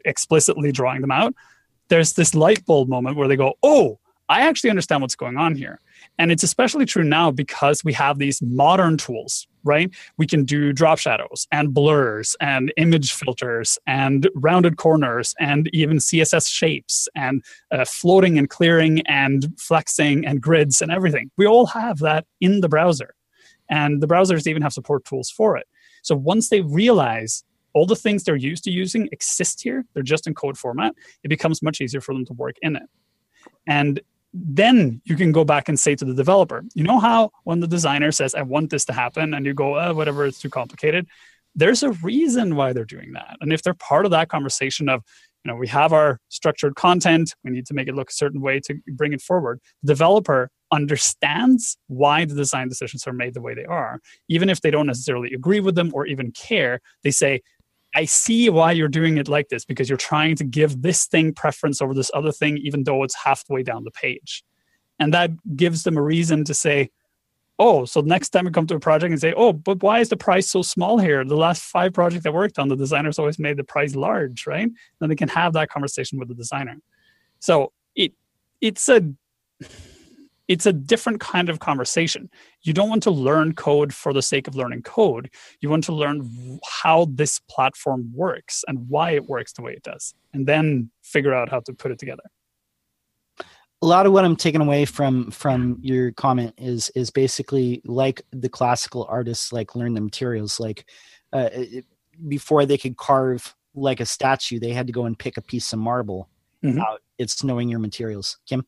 [0.04, 1.34] explicitly drawing them out.
[1.88, 4.00] There's this light bulb moment where they go oh
[4.30, 5.80] i actually understand what's going on here
[6.22, 9.90] and it's especially true now because we have these modern tools, right?
[10.18, 15.98] We can do drop shadows and blurs and image filters and rounded corners and even
[15.98, 21.32] CSS shapes and uh, floating and clearing and flexing and grids and everything.
[21.38, 23.16] We all have that in the browser.
[23.68, 25.68] And the browsers even have support tools for it.
[26.04, 27.44] So once they realize
[27.74, 30.94] all the things they're used to using exist here, they're just in code format,
[31.24, 32.84] it becomes much easier for them to work in it.
[33.66, 34.02] And
[34.34, 37.68] then you can go back and say to the developer, you know how when the
[37.68, 41.08] designer says, I want this to happen, and you go, oh, whatever, it's too complicated,
[41.56, 43.38] there's a reason why they're doing that.
[43.42, 45.04] And if they're part of that conversation of,
[45.44, 48.42] you know, we have our structured content, we need to make it look a certain
[48.42, 53.42] way to bring it forward, the developer understands why the design decisions are made the
[53.42, 54.00] way they are.
[54.30, 57.42] Even if they don't necessarily agree with them or even care, they say,
[57.94, 61.34] I see why you're doing it like this because you're trying to give this thing
[61.34, 64.44] preference over this other thing, even though it's halfway down the page.
[65.00, 66.90] And that gives them a reason to say,
[67.60, 70.10] oh, so next time we come to a project and say, oh, but why is
[70.10, 71.24] the price so small here?
[71.24, 74.70] The last five projects I worked on, the designers always made the price large, right?
[75.00, 76.78] Then they can have that conversation with the designer.
[77.40, 78.14] So it
[78.62, 79.02] it's a
[80.52, 82.30] it's a different kind of conversation.
[82.64, 85.30] You don't want to learn code for the sake of learning code.
[85.62, 89.84] You want to learn how this platform works and why it works the way it
[89.84, 92.24] does, and then figure out how to put it together.
[93.82, 98.22] A lot of what I'm taking away from from your comment is is basically like
[98.32, 100.86] the classical artists like learn the materials like
[101.32, 101.50] uh,
[102.28, 105.72] before they could carve like a statue they had to go and pick a piece
[105.72, 106.28] of marble
[106.62, 106.78] mm-hmm.
[106.78, 108.66] out it's knowing your materials kim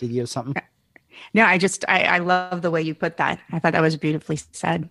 [0.00, 0.60] did you have something?
[1.34, 3.38] No, I just I, I love the way you put that.
[3.52, 4.90] I thought that was beautifully said.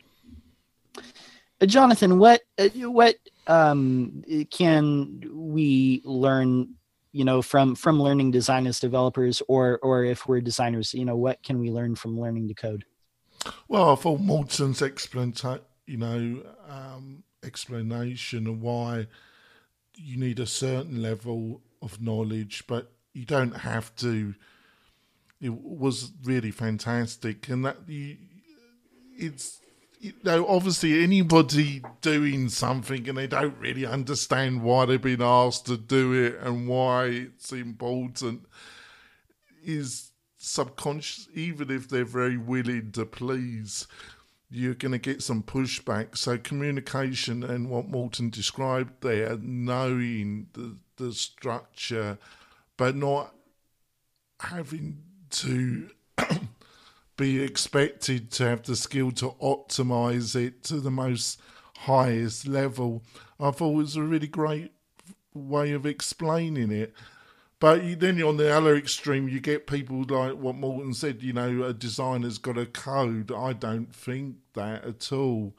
[0.96, 3.16] Uh, Jonathan, what uh, what
[3.48, 6.76] um, can we learn?
[7.12, 11.16] You know, from from learning design as developers, or or if we're designers, you know,
[11.16, 12.86] what can we learn from learning to code?
[13.68, 19.08] Well, I thought Morten's explanation, you know, um, explanation of why
[19.96, 24.36] you need a certain level of knowledge, but you don't have to
[25.42, 28.18] it was really fantastic, and that you,
[29.18, 29.60] it's
[30.00, 35.66] you know obviously anybody doing something and they don't really understand why they've been asked
[35.66, 38.46] to do it and why it's important
[39.64, 41.28] is subconscious.
[41.34, 43.88] Even if they're very willing to please
[44.52, 46.18] you're going to get some pushback.
[46.18, 52.18] So communication and what Morten described there knowing the, the structure
[52.78, 53.36] but not
[54.40, 55.90] having to
[57.18, 61.40] be expected to have the skill to optimize it to the most
[61.80, 63.04] highest level.
[63.40, 64.72] I thought was a really great
[65.34, 66.94] way of explaining it.
[67.60, 71.64] But then on the other extreme, you get people like what Morten said, you know,
[71.64, 73.34] a designer's got a code.
[73.34, 75.54] I don't think that at all.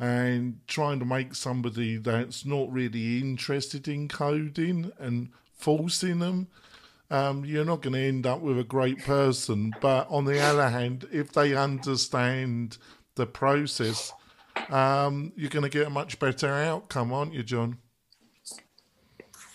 [0.00, 6.48] And trying to make somebody that's not really interested in coding and forcing them
[7.10, 9.72] um, you're not going to end up with a great person.
[9.80, 12.78] But on the other hand, if they understand
[13.14, 14.12] the process,
[14.70, 17.78] um, you're going to get a much better outcome, aren't you, John?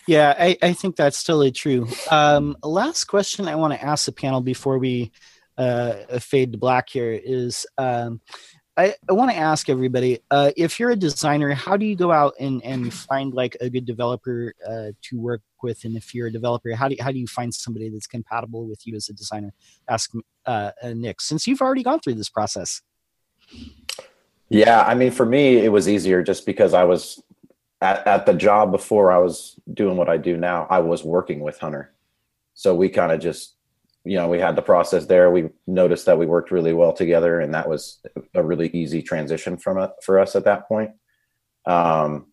[0.07, 1.87] Yeah, I, I think that's totally true.
[2.11, 5.11] Um, last question I want to ask the panel before we
[5.57, 8.19] uh, fade to black here is um,
[8.75, 12.11] I, I want to ask everybody uh, if you're a designer, how do you go
[12.11, 15.85] out and, and find like a good developer uh, to work with?
[15.85, 18.67] And if you're a developer, how do you, how do you find somebody that's compatible
[18.67, 19.53] with you as a designer?
[19.89, 20.11] Ask
[20.45, 22.81] uh, uh, Nick, since you've already gone through this process.
[24.49, 27.23] Yeah, I mean, for me, it was easier just because I was
[27.81, 30.67] at, at the job before I was doing what I do now.
[30.69, 31.93] I was working with Hunter,
[32.53, 33.55] so we kind of just
[34.05, 37.39] you know we had the process there we noticed that we worked really well together
[37.39, 37.99] and that was
[38.33, 40.91] a really easy transition from it for us at that point
[41.65, 42.27] um,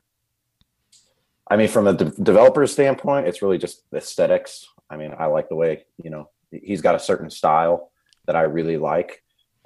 [1.51, 5.49] i mean from a de- developer standpoint it's really just aesthetics i mean i like
[5.49, 7.91] the way you know he's got a certain style
[8.27, 9.23] that i really like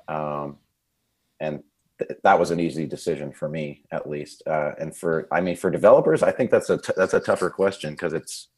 [0.07, 0.59] um,
[1.41, 1.63] and
[1.99, 5.57] th- that was an easy decision for me at least uh, and for i mean
[5.57, 8.49] for developers i think that's a t- that's a tougher question because it's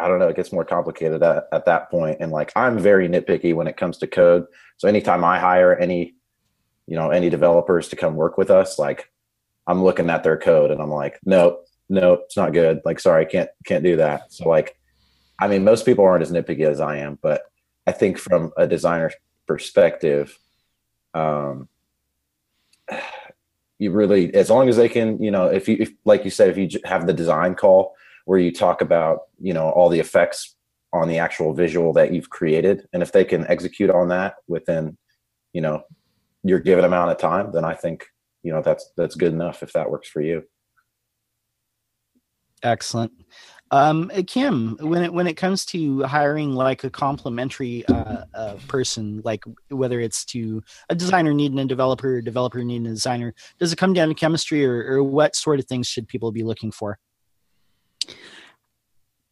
[0.00, 2.18] I don't know, it gets more complicated at, at that point.
[2.20, 4.46] And like, I'm very nitpicky when it comes to code.
[4.78, 6.14] So anytime I hire any,
[6.86, 9.10] you know, any developers to come work with us, like
[9.66, 11.60] I'm looking at their code and I'm like, no,
[11.90, 12.80] no, it's not good.
[12.84, 14.32] Like, sorry, I can't, can't do that.
[14.32, 14.78] So like,
[15.38, 17.42] I mean, most people aren't as nitpicky as I am, but
[17.86, 19.10] I think from a designer
[19.46, 20.38] perspective,
[21.12, 21.68] um,
[23.78, 26.50] you really, as long as they can, you know, if you, if, like you said,
[26.50, 27.94] if you have the design call,
[28.30, 30.54] where you talk about you know all the effects
[30.92, 34.96] on the actual visual that you've created and if they can execute on that within
[35.52, 35.82] you know
[36.44, 38.06] your given amount of time then i think
[38.44, 40.44] you know that's that's good enough if that works for you
[42.62, 43.12] excellent.
[43.72, 49.22] Um, kim when it when it comes to hiring like a complementary uh, uh, person
[49.24, 53.72] like whether it's to a designer needing a developer a developer needing a designer does
[53.72, 56.72] it come down to chemistry or, or what sort of things should people be looking
[56.72, 56.98] for?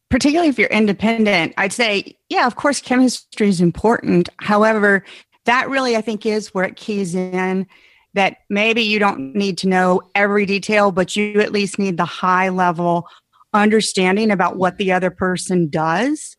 [0.09, 4.29] Particularly if you're independent, I'd say, yeah, of course, chemistry is important.
[4.37, 5.03] However,
[5.45, 7.67] that really, I think, is where it keys in
[8.13, 12.05] that maybe you don't need to know every detail, but you at least need the
[12.05, 13.07] high level
[13.53, 16.35] understanding about what the other person does.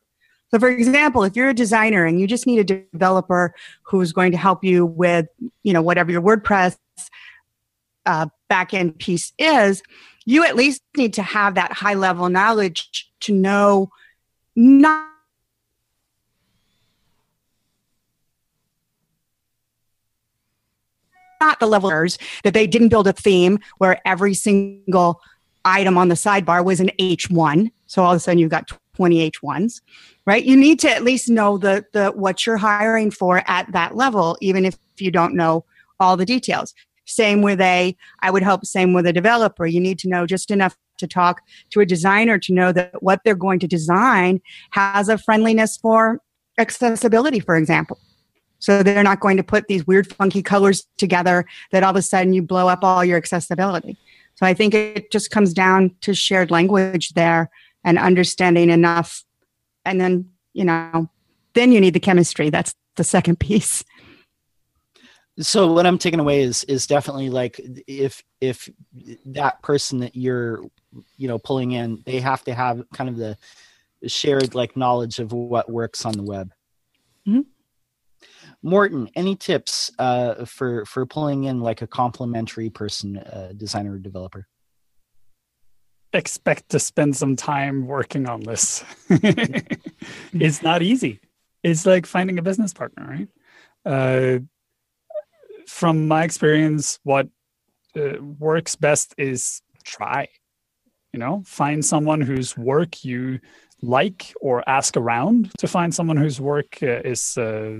[0.50, 4.32] So, for example, if you're a designer and you just need a developer who's going
[4.32, 5.26] to help you with,
[5.62, 6.76] you know, whatever your WordPress
[8.04, 9.82] uh, backend piece is,
[10.24, 13.90] you at least need to have that high level knowledge to know
[14.56, 15.09] not
[21.40, 25.20] not the levelers that they didn't build a theme where every single
[25.64, 27.70] item on the sidebar was an H1.
[27.86, 29.80] So all of a sudden you've got 20 H1s,
[30.26, 30.44] right?
[30.44, 34.36] You need to at least know the, the what you're hiring for at that level,
[34.40, 35.64] even if you don't know
[35.98, 36.74] all the details.
[37.06, 39.66] Same with a, I would hope, same with a developer.
[39.66, 43.20] You need to know just enough to talk to a designer to know that what
[43.24, 44.40] they're going to design
[44.72, 46.20] has a friendliness for
[46.58, 47.98] accessibility, for example.
[48.60, 52.02] So they're not going to put these weird, funky colors together that all of a
[52.02, 53.98] sudden you blow up all your accessibility.
[54.36, 57.50] So I think it just comes down to shared language there
[57.84, 59.24] and understanding enough.
[59.84, 61.10] And then, you know,
[61.54, 62.50] then you need the chemistry.
[62.50, 63.84] That's the second piece
[65.38, 68.68] so what i'm taking away is is definitely like if if
[69.24, 70.62] that person that you're
[71.16, 73.36] you know pulling in they have to have kind of the
[74.06, 76.52] shared like knowledge of what works on the web
[77.26, 77.40] mm-hmm.
[78.62, 83.98] Morten any tips uh, for for pulling in like a complementary person uh, designer or
[83.98, 84.46] developer?
[86.12, 88.84] Expect to spend some time working on this.
[90.32, 91.20] It's not easy.
[91.62, 93.28] It's like finding a business partner right?
[93.84, 94.38] Uh,
[95.66, 97.28] from my experience, what
[97.96, 100.28] uh, works best is try.
[101.12, 103.40] You know, find someone whose work you
[103.82, 107.78] like or ask around to find someone whose work uh, is uh,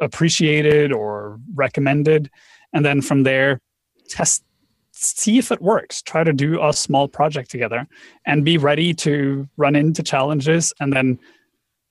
[0.00, 2.30] appreciated or recommended.
[2.72, 3.60] And then from there,
[4.08, 4.44] test,
[4.92, 6.02] see if it works.
[6.02, 7.86] Try to do a small project together
[8.26, 11.18] and be ready to run into challenges and then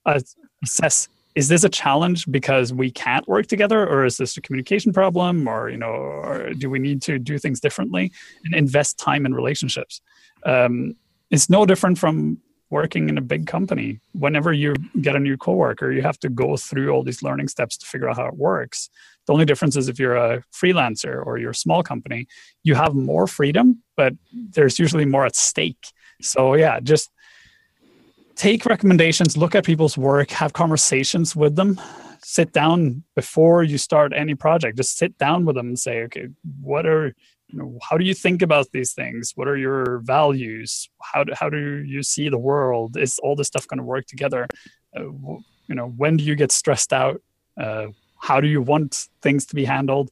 [0.05, 4.93] assess is this a challenge because we can't work together or is this a communication
[4.93, 8.11] problem or you know or do we need to do things differently
[8.45, 10.01] and invest time in relationships
[10.45, 10.95] um,
[11.31, 12.37] it's no different from
[12.79, 16.57] working in a big company whenever you get a new coworker you have to go
[16.57, 18.89] through all these learning steps to figure out how it works.
[19.25, 22.27] The only difference is if you're a freelancer or you're a small company
[22.63, 23.65] you have more freedom
[23.95, 24.13] but
[24.55, 25.85] there's usually more at stake.
[26.21, 27.09] So yeah just
[28.35, 31.79] take recommendations, look at people's work, have conversations with them,
[32.23, 34.77] sit down before you start any project.
[34.77, 36.27] Just sit down with them and say, okay,
[36.61, 37.13] what are
[37.53, 39.33] you know, how do you think about these things?
[39.35, 40.89] What are your values?
[40.99, 42.97] How do, how do you see the world?
[42.97, 44.47] Is all this stuff going to work together?
[44.97, 45.03] Uh,
[45.67, 47.21] you know, when do you get stressed out?
[47.55, 47.87] Uh,
[48.19, 50.09] how do you want things to be handled?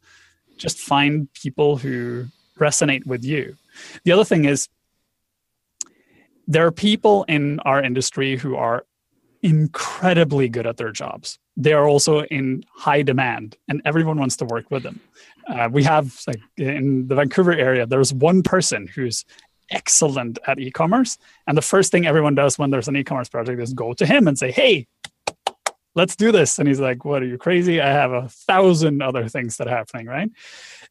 [0.58, 2.28] Just find people who
[2.60, 3.58] resonate with you.
[4.04, 4.70] The other thing is
[6.48, 8.86] there are people in our industry who are
[9.44, 11.40] incredibly good at their jobs.
[11.58, 15.00] They are also in high demand, and everyone wants to work with them.
[15.48, 19.26] Uh, we have like in the Vancouver area, there's one person who's
[19.70, 21.18] excellent at e-commerce,
[21.48, 24.28] and the first thing everyone does when there's an e-commerce project is go to him
[24.28, 24.88] and say, "Hey,
[25.96, 27.82] let's do this." And he's like, "What are you crazy?
[27.82, 30.30] I have a thousand other things that are happening." Right?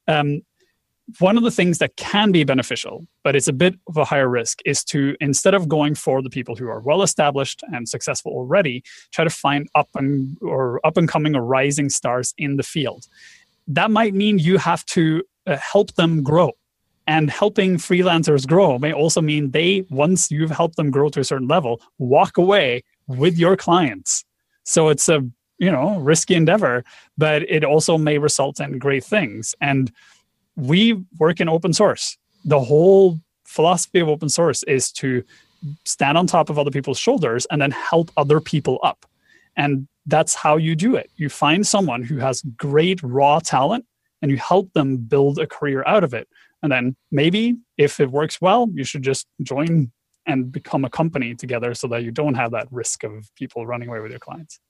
[0.09, 0.43] Um,
[1.19, 4.29] one of the things that can be beneficial, but it's a bit of a higher
[4.29, 8.33] risk, is to instead of going for the people who are well established and successful
[8.33, 8.83] already,
[9.13, 13.07] try to find up and or up and coming or rising stars in the field.
[13.67, 16.53] That might mean you have to uh, help them grow.
[17.07, 21.25] And helping freelancers grow may also mean they, once you've helped them grow to a
[21.25, 24.25] certain level, walk away with your clients.
[24.63, 25.27] So it's a
[25.59, 26.85] you know risky endeavor,
[27.19, 29.55] but it also may result in great things.
[29.61, 29.93] And
[30.57, 32.17] we work in open source.
[32.45, 35.25] The whole philosophy of open source is to
[35.85, 39.07] stand on top of other people's shoulders and then help other people up.
[39.57, 41.11] And that's how you do it.
[41.17, 43.85] You find someone who has great raw talent
[44.23, 46.29] and you help them build a career out of it.
[46.63, 49.91] And then maybe if it works well, you should just join
[50.27, 53.89] and become a company together so that you don't have that risk of people running
[53.89, 54.61] away with your clients.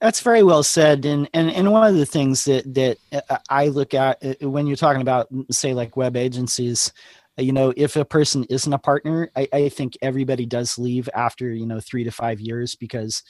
[0.00, 2.98] That's very well said, and and and one of the things that that
[3.28, 6.92] uh, I look at uh, when you're talking about, say, like web agencies,
[7.38, 11.08] uh, you know, if a person isn't a partner, I, I think everybody does leave
[11.14, 13.22] after you know three to five years because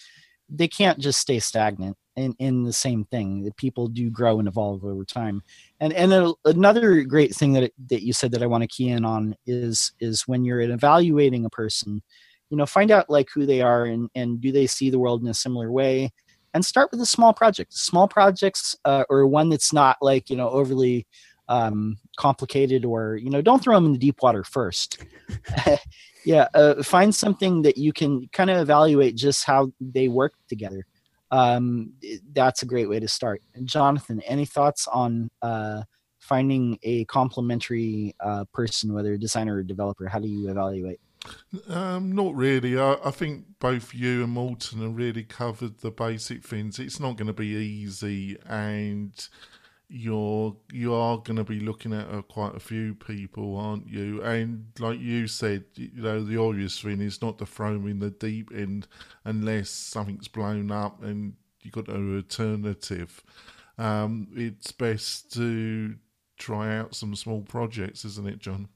[0.49, 3.51] they can't just stay stagnant in in the same thing.
[3.57, 5.43] People do grow and evolve over time,
[5.81, 8.89] and and a, another great thing that that you said that I want to key
[8.91, 12.03] in on is is when you're evaluating a person
[12.51, 15.23] you know find out like who they are and and do they see the world
[15.23, 16.13] in a similar way
[16.55, 17.75] and start with a small project.
[17.75, 21.07] Small projects uh, or one that's not like you know overly
[21.49, 25.05] um, complicated or you know don't throw them in the deep water first.
[26.25, 30.87] Yeah uh, find something that you can kind of evaluate just how they work together.
[31.31, 31.93] Um,
[32.33, 33.43] that's a great way to start.
[33.65, 35.83] Jonathan any thoughts on uh,
[36.21, 40.09] finding a complementary uh, person whether a designer or developer?
[40.09, 41.01] How do you evaluate
[41.69, 42.79] um, not really.
[42.79, 46.79] I, I, think both you and Morten have really covered the basic things.
[46.79, 49.13] It's not going to be easy, and
[49.89, 54.23] you're you are going to be looking at uh, quite a few people, aren't you?
[54.23, 58.01] And like you said, you know, the obvious thing is not to throw them in
[58.01, 58.87] the deep end
[59.25, 63.23] unless something's blown up and you've got an alternative.
[63.79, 65.97] Um, it's best to
[66.39, 68.69] try out some small projects, isn't it, John?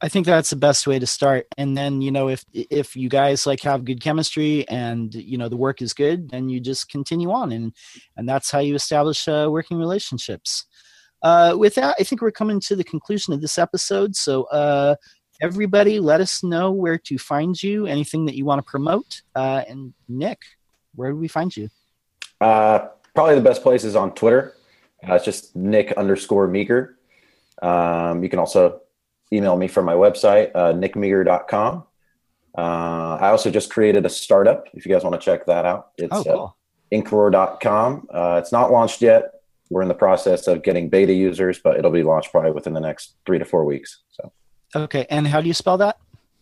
[0.00, 1.46] I think that's the best way to start.
[1.56, 5.48] And then, you know, if if you guys like have good chemistry and you know
[5.48, 7.72] the work is good, then you just continue on, and
[8.16, 10.66] and that's how you establish uh, working relationships.
[11.22, 14.14] Uh, with that, I think we're coming to the conclusion of this episode.
[14.14, 14.96] So, uh,
[15.40, 19.22] everybody, let us know where to find you, anything that you want to promote.
[19.34, 20.40] Uh, and Nick,
[20.94, 21.68] where do we find you?
[22.40, 24.54] Uh, probably the best place is on Twitter.
[25.08, 26.98] Uh, it's just Nick underscore Meeker.
[27.62, 28.82] Um, you can also
[29.32, 31.84] email me from my website, uh, nickmeager.com.
[32.56, 34.66] Uh, I also just created a startup.
[34.72, 36.56] If you guys want to check that out, it's oh, cool.
[36.92, 38.08] uh, inkroar.com.
[38.12, 39.34] Uh, it's not launched yet.
[39.70, 42.80] We're in the process of getting beta users, but it'll be launched probably within the
[42.80, 44.00] next three to four weeks.
[44.10, 44.32] So,
[44.74, 45.06] okay.
[45.10, 45.98] And how do you spell that?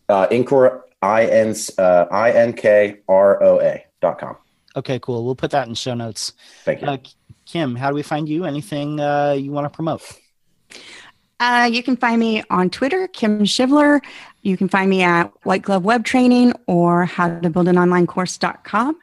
[0.08, 4.36] Uh, Inkroar, I N uh, I N K R O A dot com.
[4.76, 5.24] Okay, cool.
[5.24, 6.34] We'll put that in show notes.
[6.64, 6.86] Thank you.
[6.86, 6.98] Uh,
[7.46, 8.44] Kim, how do we find you?
[8.44, 10.02] Anything uh, you want to promote?
[11.38, 14.00] Uh, you can find me on Twitter, Kim Shivler.
[14.42, 18.98] You can find me at White Glove Web Training or howtobuildononlinecourse.com.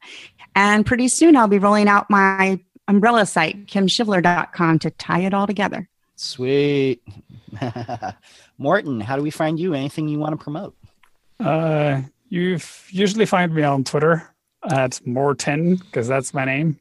[0.55, 5.47] And pretty soon I'll be rolling out my umbrella site, kimshivler.com, to tie it all
[5.47, 5.88] together.
[6.15, 7.01] Sweet.
[8.57, 9.73] Morten, how do we find you?
[9.73, 10.75] Anything you want to promote?
[11.39, 12.59] Uh, you
[12.89, 14.34] usually find me on Twitter
[14.71, 16.79] at Morten, because that's my name.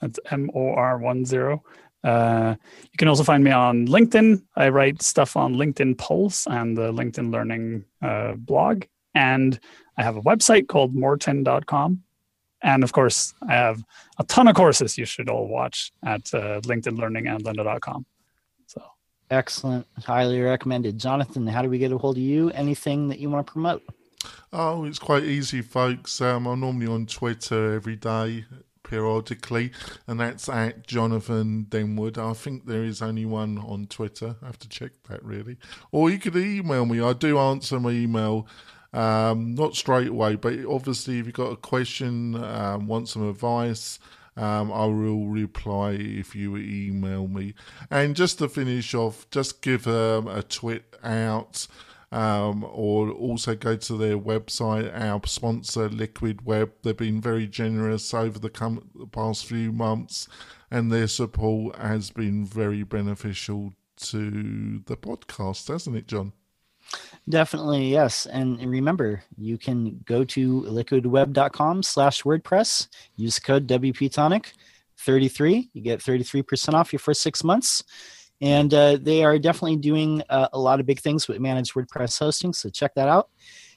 [0.00, 1.62] That's M O R 1 0.
[2.04, 4.42] Uh, you can also find me on LinkedIn.
[4.56, 8.84] I write stuff on LinkedIn Pulse and the LinkedIn Learning uh, blog.
[9.14, 9.58] And
[9.96, 12.02] I have a website called mor10.com.
[12.64, 13.82] And of course, I have
[14.18, 18.06] a ton of courses you should all watch at uh, LinkedIn Learning and lynda.com.
[18.66, 18.82] So
[19.30, 19.86] excellent.
[20.04, 20.98] Highly recommended.
[20.98, 22.50] Jonathan, how do we get a hold of you?
[22.50, 23.82] Anything that you want to promote?
[24.52, 26.20] Oh, it's quite easy, folks.
[26.20, 28.44] Um, I'm normally on Twitter every day
[28.92, 29.72] periodically,
[30.06, 32.18] and that's at Jonathan Denwood.
[32.18, 34.36] I think there is only one on Twitter.
[34.42, 35.56] I have to check that really.
[35.92, 37.00] Or you could email me.
[37.00, 38.46] I do answer my email.
[38.92, 43.98] Um, not straight away, but obviously, if you've got a question, um, want some advice,
[44.36, 47.54] um, I will reply if you email me.
[47.90, 51.66] And just to finish off, just give um, a tweet out
[52.12, 56.70] um, or also go to their website, our sponsor, Liquid Web.
[56.82, 60.28] They've been very generous over the, com- the past few months,
[60.70, 66.32] and their support has been very beneficial to the podcast, hasn't it, John?
[67.28, 68.26] Definitely, yes.
[68.26, 75.70] And remember, you can go to liquidweb.com slash WordPress, use code WPTonic33.
[75.72, 77.82] You get 33% off your first six months
[78.42, 82.18] and uh, they are definitely doing uh, a lot of big things with managed WordPress
[82.18, 82.52] hosting.
[82.52, 83.30] So check that out.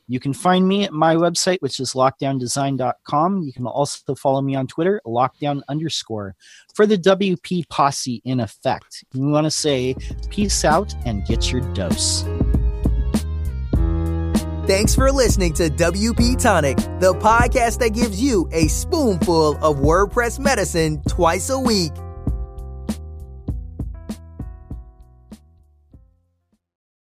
[0.08, 3.44] You can find me at my website, which is lockdowndesign.com.
[3.44, 6.36] You can also follow me on Twitter, lockdown underscore,
[6.74, 9.04] for the WP posse in effect.
[9.14, 9.96] We want to say
[10.30, 12.24] peace out and get your dose.
[14.68, 20.40] Thanks for listening to WP Tonic, the podcast that gives you a spoonful of WordPress
[20.40, 21.92] medicine twice a week.